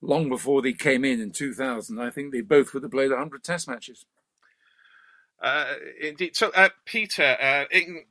[0.00, 3.44] long before they came in in 2000, I think they both would have played 100
[3.44, 4.06] test matches.
[5.40, 6.34] Uh, indeed.
[6.34, 7.64] So, uh, Peter, uh,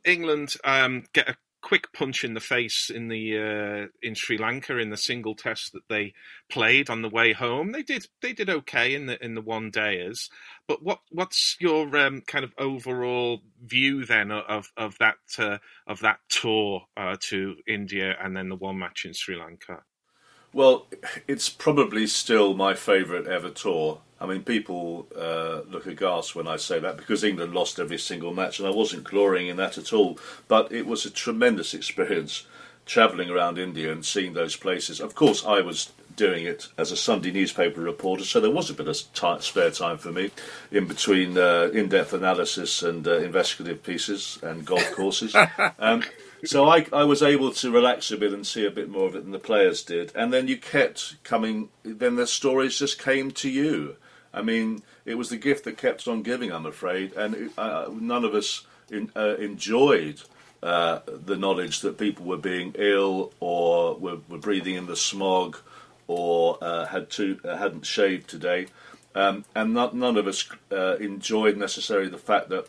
[0.05, 1.38] England um, get a
[1.68, 5.73] quick punch in the face in the uh, in Sri Lanka in the single test
[5.73, 6.14] that they
[6.49, 7.73] played on the way home.
[7.73, 10.30] They did they did okay in the in the one dayers.
[10.65, 15.99] But what what's your um, kind of overall view then of of that uh, of
[15.99, 19.84] that tour uh, to India and then the one match in Sri Lanka?
[20.57, 20.88] Well,
[21.27, 23.99] it's probably still my favourite ever tour.
[24.19, 28.34] I mean, people uh, look aghast when I say that because England lost every single
[28.34, 30.17] match, and I wasn't glorying in that at all.
[30.47, 32.47] But it was a tremendous experience
[32.88, 34.99] travelling around India and seeing those places.
[34.99, 38.73] Of course, I was doing it as a Sunday newspaper reporter, so there was a
[38.73, 40.31] bit of time, spare time for me
[40.71, 45.35] in between uh, in-depth analysis and uh, investigative pieces and golf courses.
[45.79, 46.03] Um,
[46.45, 49.15] so I, I was able to relax a bit and see a bit more of
[49.15, 50.11] it than the players did.
[50.15, 53.95] And then you kept coming, then the stories just came to you.
[54.34, 57.14] I mean, it was the gift that kept on giving, I'm afraid.
[57.14, 60.22] And uh, none of us in, uh, enjoyed
[60.61, 65.57] uh, the knowledge that people were being ill or were, were breathing in the smog
[66.07, 68.68] or uh, had to, uh, hadn't shaved today.
[69.15, 72.68] Um, and not, none of us uh, enjoyed necessarily the fact that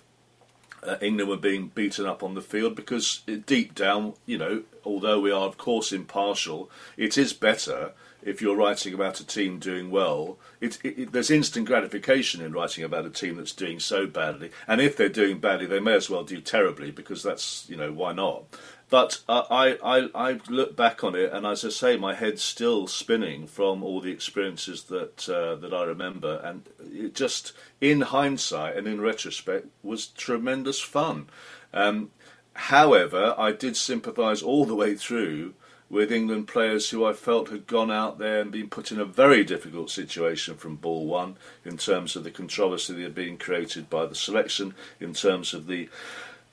[0.82, 5.20] uh, England were being beaten up on the field because deep down, you know, although
[5.20, 7.92] we are of course impartial, it is better
[8.22, 10.38] if you're writing about a team doing well.
[10.60, 14.50] It, it, it, there's instant gratification in writing about a team that's doing so badly,
[14.66, 17.92] and if they're doing badly, they may as well do terribly because that's you know
[17.92, 18.44] why not.
[18.90, 22.42] But uh, I, I, I look back on it, and as I say, my head's
[22.42, 28.00] still spinning from all the experiences that uh, that I remember, and it just, in
[28.00, 31.28] hindsight and in retrospect, was tremendous fun.
[31.74, 32.12] Um,
[32.54, 35.52] however, I did sympathise all the way through
[35.90, 39.06] with England players who I felt had gone out there and been put in a
[39.06, 43.88] very difficult situation from ball one in terms of the controversy that had been created
[43.88, 45.88] by the selection, in terms of the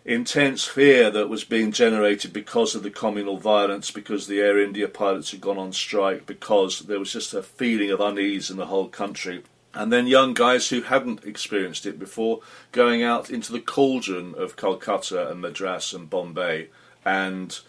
[0.05, 4.87] intense fear that was being generated because of the communal violence, because the Air India
[4.87, 8.67] pilots had gone on strike, because there was just a feeling of unease in the
[8.67, 9.43] whole country.
[9.73, 12.39] And then young guys who hadn't experienced it before
[12.71, 16.69] going out into the cauldron of Calcutta and Madras and Bombay
[17.03, 17.59] and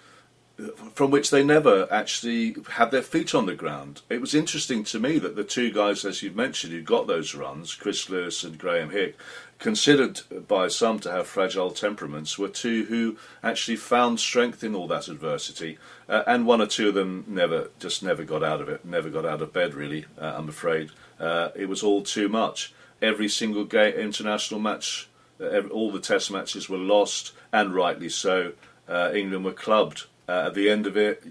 [0.58, 4.02] uh, from which they never actually had their feet on the ground.
[4.08, 7.34] It was interesting to me that the two guys, as you've mentioned, who got those
[7.34, 9.18] runs, Chris Lewis and Graeme Hick,
[9.58, 14.86] considered by some to have fragile temperaments, were two who actually found strength in all
[14.88, 15.78] that adversity,
[16.08, 19.08] uh, and one or two of them never, just never got out of it, never
[19.10, 19.74] got out of bed.
[19.74, 22.74] Really, uh, I'm afraid uh, it was all too much.
[23.00, 25.08] Every single game, international match,
[25.40, 28.52] uh, every, all the Test matches were lost, and rightly so.
[28.88, 31.24] Uh, England were clubbed uh, at the end of it,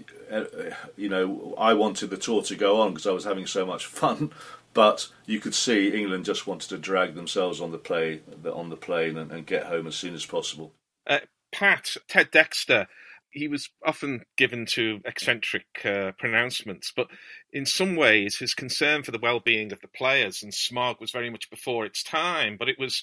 [0.96, 3.86] you know, I wanted the tour to go on because I was having so much
[3.86, 4.32] fun.
[4.76, 8.76] But you could see England just wanted to drag themselves on the play on the
[8.76, 10.74] plane and, and get home as soon as possible.
[11.06, 11.20] Uh,
[11.50, 12.86] Pat Ted Dexter,
[13.30, 17.08] he was often given to eccentric uh, pronouncements, but
[17.50, 21.30] in some ways, his concern for the well-being of the players and smog was very
[21.30, 22.58] much before its time.
[22.58, 23.02] But it was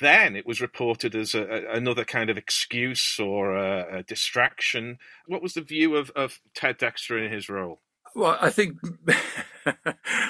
[0.00, 4.96] then it was reported as a, a, another kind of excuse or a, a, distraction.
[5.26, 7.82] What was the view of, of Ted Dexter in his role?
[8.14, 8.78] Well, I think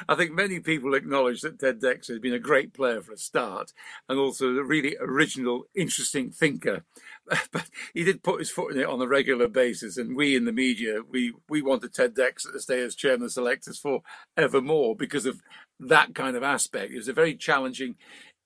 [0.09, 3.19] I think many people acknowledge that Ted Dexter has been a great player for a
[3.19, 3.73] start,
[4.09, 6.85] and also a really original, interesting thinker.
[7.53, 10.45] But he did put his foot in it on a regular basis, and we in
[10.45, 14.03] the media we we wanted Ted Dexter to stay as chairman of selectors for
[14.37, 15.41] evermore because of
[15.81, 16.93] that kind of aspect.
[16.93, 17.97] It was a very challenging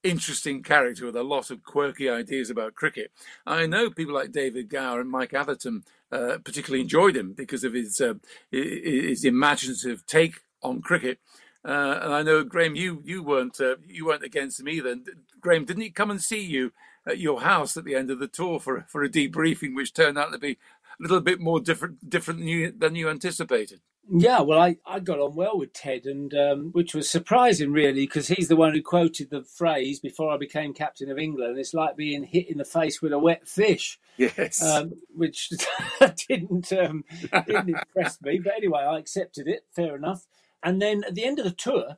[0.02, 3.10] interesting character with a lot of quirky ideas about cricket.
[3.46, 7.72] I know people like David Gower and Mike Atherton uh, particularly enjoyed him because of
[7.72, 8.14] his uh,
[8.50, 11.18] his imaginative take on cricket.
[11.64, 14.96] Uh, and I know Graham, you you weren't uh, you weren't against him either.
[15.40, 16.72] Graham, didn't he come and see you
[17.06, 20.18] at your house at the end of the tour for for a debriefing, which turned
[20.18, 23.80] out to be a little bit more different different than you, than you anticipated?
[24.08, 28.04] Yeah, well, I, I got on well with Ted, and um, which was surprising, really,
[28.04, 31.58] because he's the one who quoted the phrase before I became captain of England.
[31.58, 33.98] It's like being hit in the face with a wet fish.
[34.16, 35.50] Yes, um, which
[36.28, 37.04] didn't um,
[37.46, 39.66] didn't impress me, but anyway, I accepted it.
[39.74, 40.26] Fair enough.
[40.62, 41.96] And then at the end of the tour,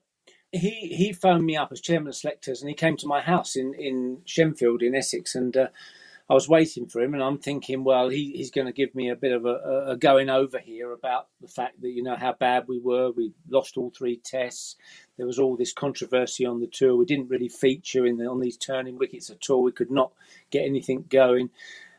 [0.53, 3.57] he he phoned me up as chairman of selectors, and he came to my house
[3.57, 5.57] in in Shenfield in Essex, and.
[5.57, 5.69] Uh,
[6.29, 9.11] I was waiting for him, and I'm thinking, well, he, he's going to give me
[9.11, 12.33] a bit of a, a, going over here about the fact that you know how
[12.33, 13.11] bad we were.
[13.11, 14.77] We lost all three tests.
[15.19, 16.97] There was all this controversy on the tour.
[16.97, 19.63] We didn't really feature in the, on these turning wickets at all.
[19.63, 20.13] We could not
[20.51, 21.51] get anything going,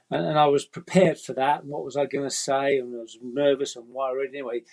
[0.09, 1.63] and, and I was prepared for that.
[1.65, 2.79] What was I going to say?
[2.79, 4.31] And I was nervous and worried.
[4.33, 4.63] Anyway,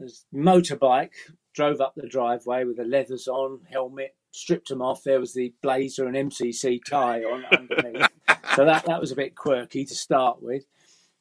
[0.00, 1.12] this motorbike
[1.52, 5.02] drove up the driveway with the leathers on, helmet, stripped them off.
[5.02, 8.08] There was the blazer and MCC tie on underneath.
[8.54, 10.64] so that, that was a bit quirky to start with.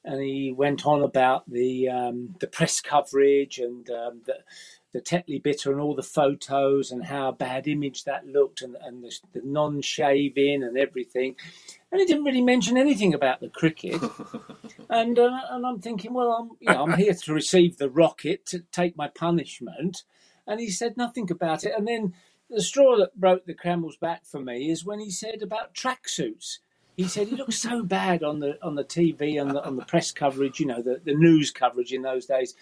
[0.03, 4.35] And he went on about the um, the press coverage and um, the,
[4.93, 9.03] the Tetley bitter and all the photos and how bad image that looked and, and
[9.03, 11.35] the, the non shaving and everything.
[11.91, 13.99] And he didn't really mention anything about the cricket.
[14.89, 18.45] and uh, and I'm thinking, well, I'm you know I'm here to receive the rocket
[18.47, 20.03] to take my punishment.
[20.45, 21.73] And he said nothing about it.
[21.75, 22.13] And then
[22.49, 26.59] the straw that broke the camel's back for me is when he said about tracksuits.
[26.95, 29.83] He said he looked so bad on the on the TV and the, on the
[29.83, 32.55] press coverage, you know, the, the news coverage in those days.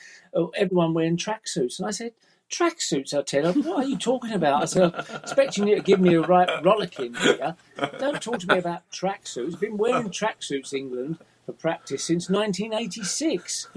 [0.56, 2.14] Everyone wearing tracksuits, and I said,
[2.50, 6.00] "Tracksuits?" I tell him, "What are you talking about?" I said, "Expecting you to give
[6.00, 7.56] me a right rollicking here.
[8.00, 9.54] Don't talk to me about tracksuits.
[9.54, 13.68] I've Been wearing tracksuits, England, for practice since 1986."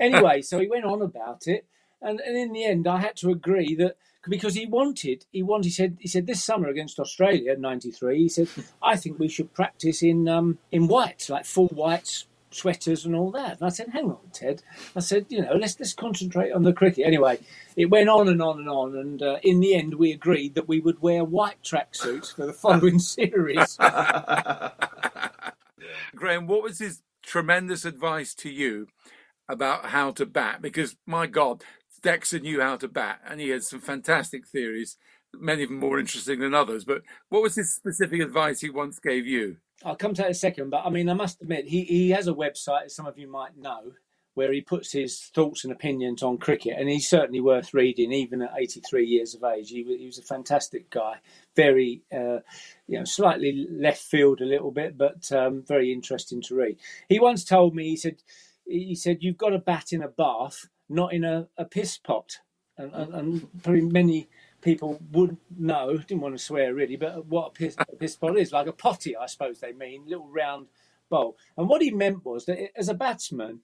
[0.00, 1.66] anyway, so he went on about it,
[2.00, 3.96] and, and in the end, I had to agree that
[4.28, 8.28] because he wanted, he wanted, he said, he said this summer against Australia, '93, he
[8.28, 8.48] said,
[8.82, 13.30] I think we should practice in um, in whites, like full whites, sweaters and all
[13.32, 13.58] that.
[13.58, 14.62] And I said, hang on, Ted.
[14.94, 17.06] I said, you know, let's let's concentrate on the cricket.
[17.06, 17.38] Anyway,
[17.76, 20.68] it went on and on and on, and uh, in the end, we agreed that
[20.68, 23.78] we would wear white tracksuits for the following series.
[26.14, 28.88] Graham, what was his tremendous advice to you
[29.48, 30.62] about how to bat?
[30.62, 31.62] Because my God,
[32.02, 34.96] Dexter knew how to bat, and he had some fantastic theories,
[35.34, 36.84] many of them more interesting than others.
[36.84, 39.56] But what was his specific advice he once gave you?
[39.84, 42.10] I'll come to that in a second, but I mean, I must admit, he, he
[42.10, 43.92] has a website, as some of you might know,
[44.34, 48.42] where he puts his thoughts and opinions on cricket, and he's certainly worth reading, even
[48.42, 49.70] at 83 years of age.
[49.70, 51.16] He, he was a fantastic guy,
[51.56, 52.40] very, uh,
[52.86, 56.76] you know, slightly left field a little bit, but um, very interesting to read.
[57.08, 58.16] He once told me, he said,
[58.66, 62.38] he said, you've got a bat in a bath not in a, a piss pot.
[62.78, 64.28] And, and, and probably many
[64.60, 68.36] people wouldn't know, didn't want to swear really, but what a piss, a piss pot
[68.36, 70.66] is, like a potty, I suppose they mean, little round
[71.08, 71.36] bowl.
[71.56, 73.60] And what he meant was that as a batsman,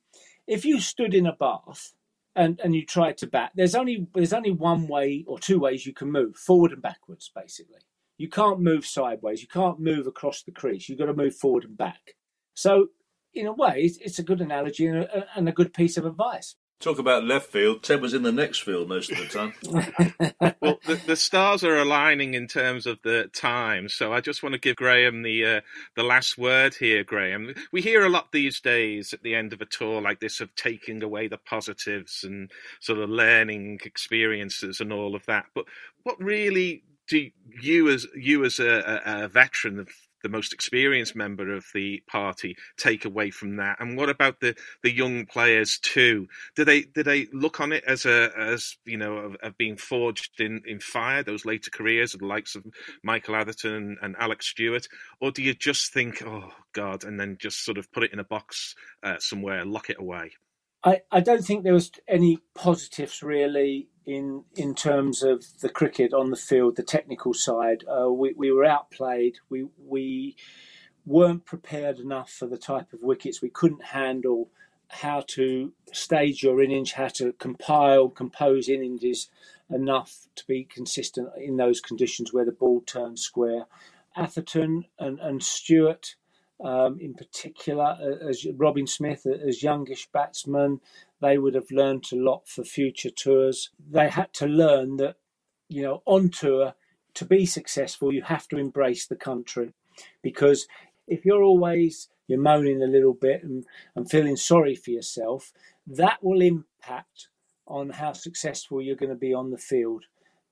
[0.46, 1.92] if you stood in a bath
[2.34, 5.86] and, and you tried to bat, there's only there's only one way or two ways
[5.86, 7.80] you can move, forward and backwards, basically.
[8.16, 11.64] You can't move sideways, you can't move across the crease, you've got to move forward
[11.64, 12.14] and back.
[12.54, 12.88] So
[13.34, 16.56] in a way, it's, a good analogy and a, and a good piece of advice.
[16.82, 17.84] Talk about left field.
[17.84, 19.54] Ted was in the next field most of the time.
[20.60, 24.54] well, the, the, stars are aligning in terms of the time, so I just want
[24.54, 25.60] to give Graham the uh,
[25.94, 27.04] the last word here.
[27.04, 30.40] Graham, we hear a lot these days at the end of a tour like this
[30.40, 32.50] of taking away the positives and
[32.80, 35.46] sort of learning experiences and all of that.
[35.54, 35.66] But
[36.02, 37.30] what really do
[37.60, 39.88] you, as you as a, a veteran of
[40.22, 43.76] the most experienced member of the party take away from that?
[43.80, 46.28] And what about the, the young players too?
[46.56, 49.76] Do they do they look on it as a as you know of, of being
[49.76, 52.64] forged in, in fire those later careers of the likes of
[53.02, 54.86] Michael Atherton and, and, Alex Stewart,
[55.20, 58.18] or do you just think oh God and then just sort of put it in
[58.18, 60.32] a box uh, somewhere, lock it away?
[60.84, 66.12] I, I don't think there was any positives really in in terms of the cricket
[66.12, 67.84] on the field, the technical side.
[67.86, 69.36] Uh, we, we were outplayed.
[69.48, 70.36] We we
[71.04, 73.42] weren't prepared enough for the type of wickets.
[73.42, 74.50] We couldn't handle
[74.88, 79.30] how to stage your innings, how to compile, compose innings
[79.70, 83.64] enough to be consistent in those conditions where the ball turns square.
[84.14, 86.14] Atherton and, and Stewart
[86.62, 87.96] um, in particular,
[88.28, 90.80] as Robin Smith, as youngish batsmen,
[91.22, 93.70] they would have learned a lot for future tours.
[93.78, 95.16] They had to learn that,
[95.68, 96.74] you know, on tour,
[97.14, 99.72] to be successful, you have to embrace the country
[100.22, 100.66] because
[101.06, 105.52] if you're always you're moaning a little bit and, and feeling sorry for yourself,
[105.86, 107.28] that will impact
[107.66, 110.04] on how successful you're going to be on the field.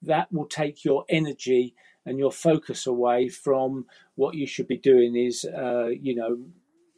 [0.02, 1.74] That will take your energy
[2.05, 6.38] and your focus away from what you should be doing is, uh, you know,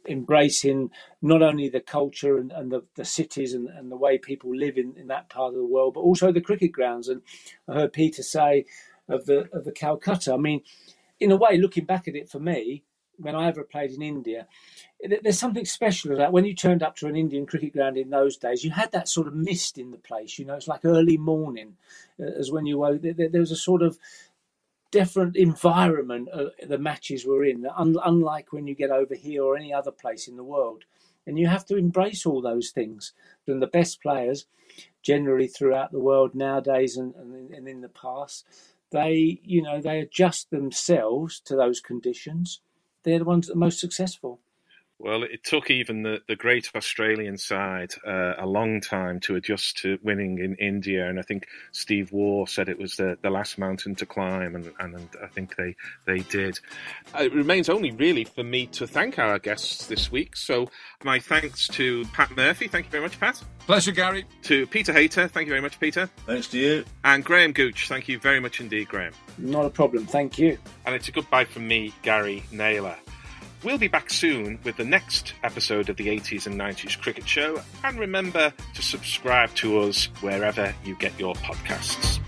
[0.07, 4.55] embracing not only the culture and, and the, the cities and, and the way people
[4.55, 7.07] live in, in that part of the world, but also the cricket grounds.
[7.07, 7.21] And
[7.67, 8.65] I heard Peter say
[9.07, 10.33] of the of the Calcutta.
[10.33, 10.61] I mean,
[11.19, 12.83] in a way, looking back at it for me,
[13.17, 14.47] when I ever played in India,
[15.21, 18.37] there's something special about when you turned up to an Indian cricket ground in those
[18.37, 18.63] days.
[18.63, 20.39] You had that sort of mist in the place.
[20.39, 21.75] You know, it's like early morning,
[22.19, 23.01] uh, as when you woke.
[23.01, 23.97] There, there was a sort of
[24.93, 29.57] different environment uh, the matches were in, un- unlike when you get over here or
[29.57, 30.83] any other place in the world.
[31.25, 33.11] And you have to embrace all those things.
[33.47, 34.45] And the best players,
[35.01, 38.45] generally throughout the world nowadays and, and, and in the past,
[38.91, 42.61] they, you know, they adjust themselves to those conditions.
[43.03, 44.39] They're the ones that are most successful.
[44.99, 49.77] Well, it took even the, the great Australian side uh, a long time to adjust
[49.79, 53.57] to winning in India, and I think Steve Waugh said it was the, the last
[53.57, 55.75] mountain to climb, and, and I think they
[56.05, 56.59] they did.
[57.19, 60.37] It remains only really for me to thank our guests this week.
[60.37, 60.69] So
[61.03, 62.67] my thanks to Pat Murphy.
[62.67, 63.43] Thank you very much, Pat.
[63.65, 64.25] Pleasure, Gary.
[64.43, 65.27] To Peter Hayter.
[65.27, 66.09] Thank you very much, Peter.
[66.25, 66.85] Thanks to you.
[67.03, 67.87] And Graham Gooch.
[67.87, 69.13] Thank you very much indeed, Graham.
[69.37, 70.05] Not a problem.
[70.05, 70.57] Thank you.
[70.85, 72.95] And it's a goodbye from me, Gary Naylor.
[73.63, 77.61] We'll be back soon with the next episode of the 80s and 90s Cricket Show,
[77.85, 82.19] and remember to subscribe to us wherever you get your podcasts.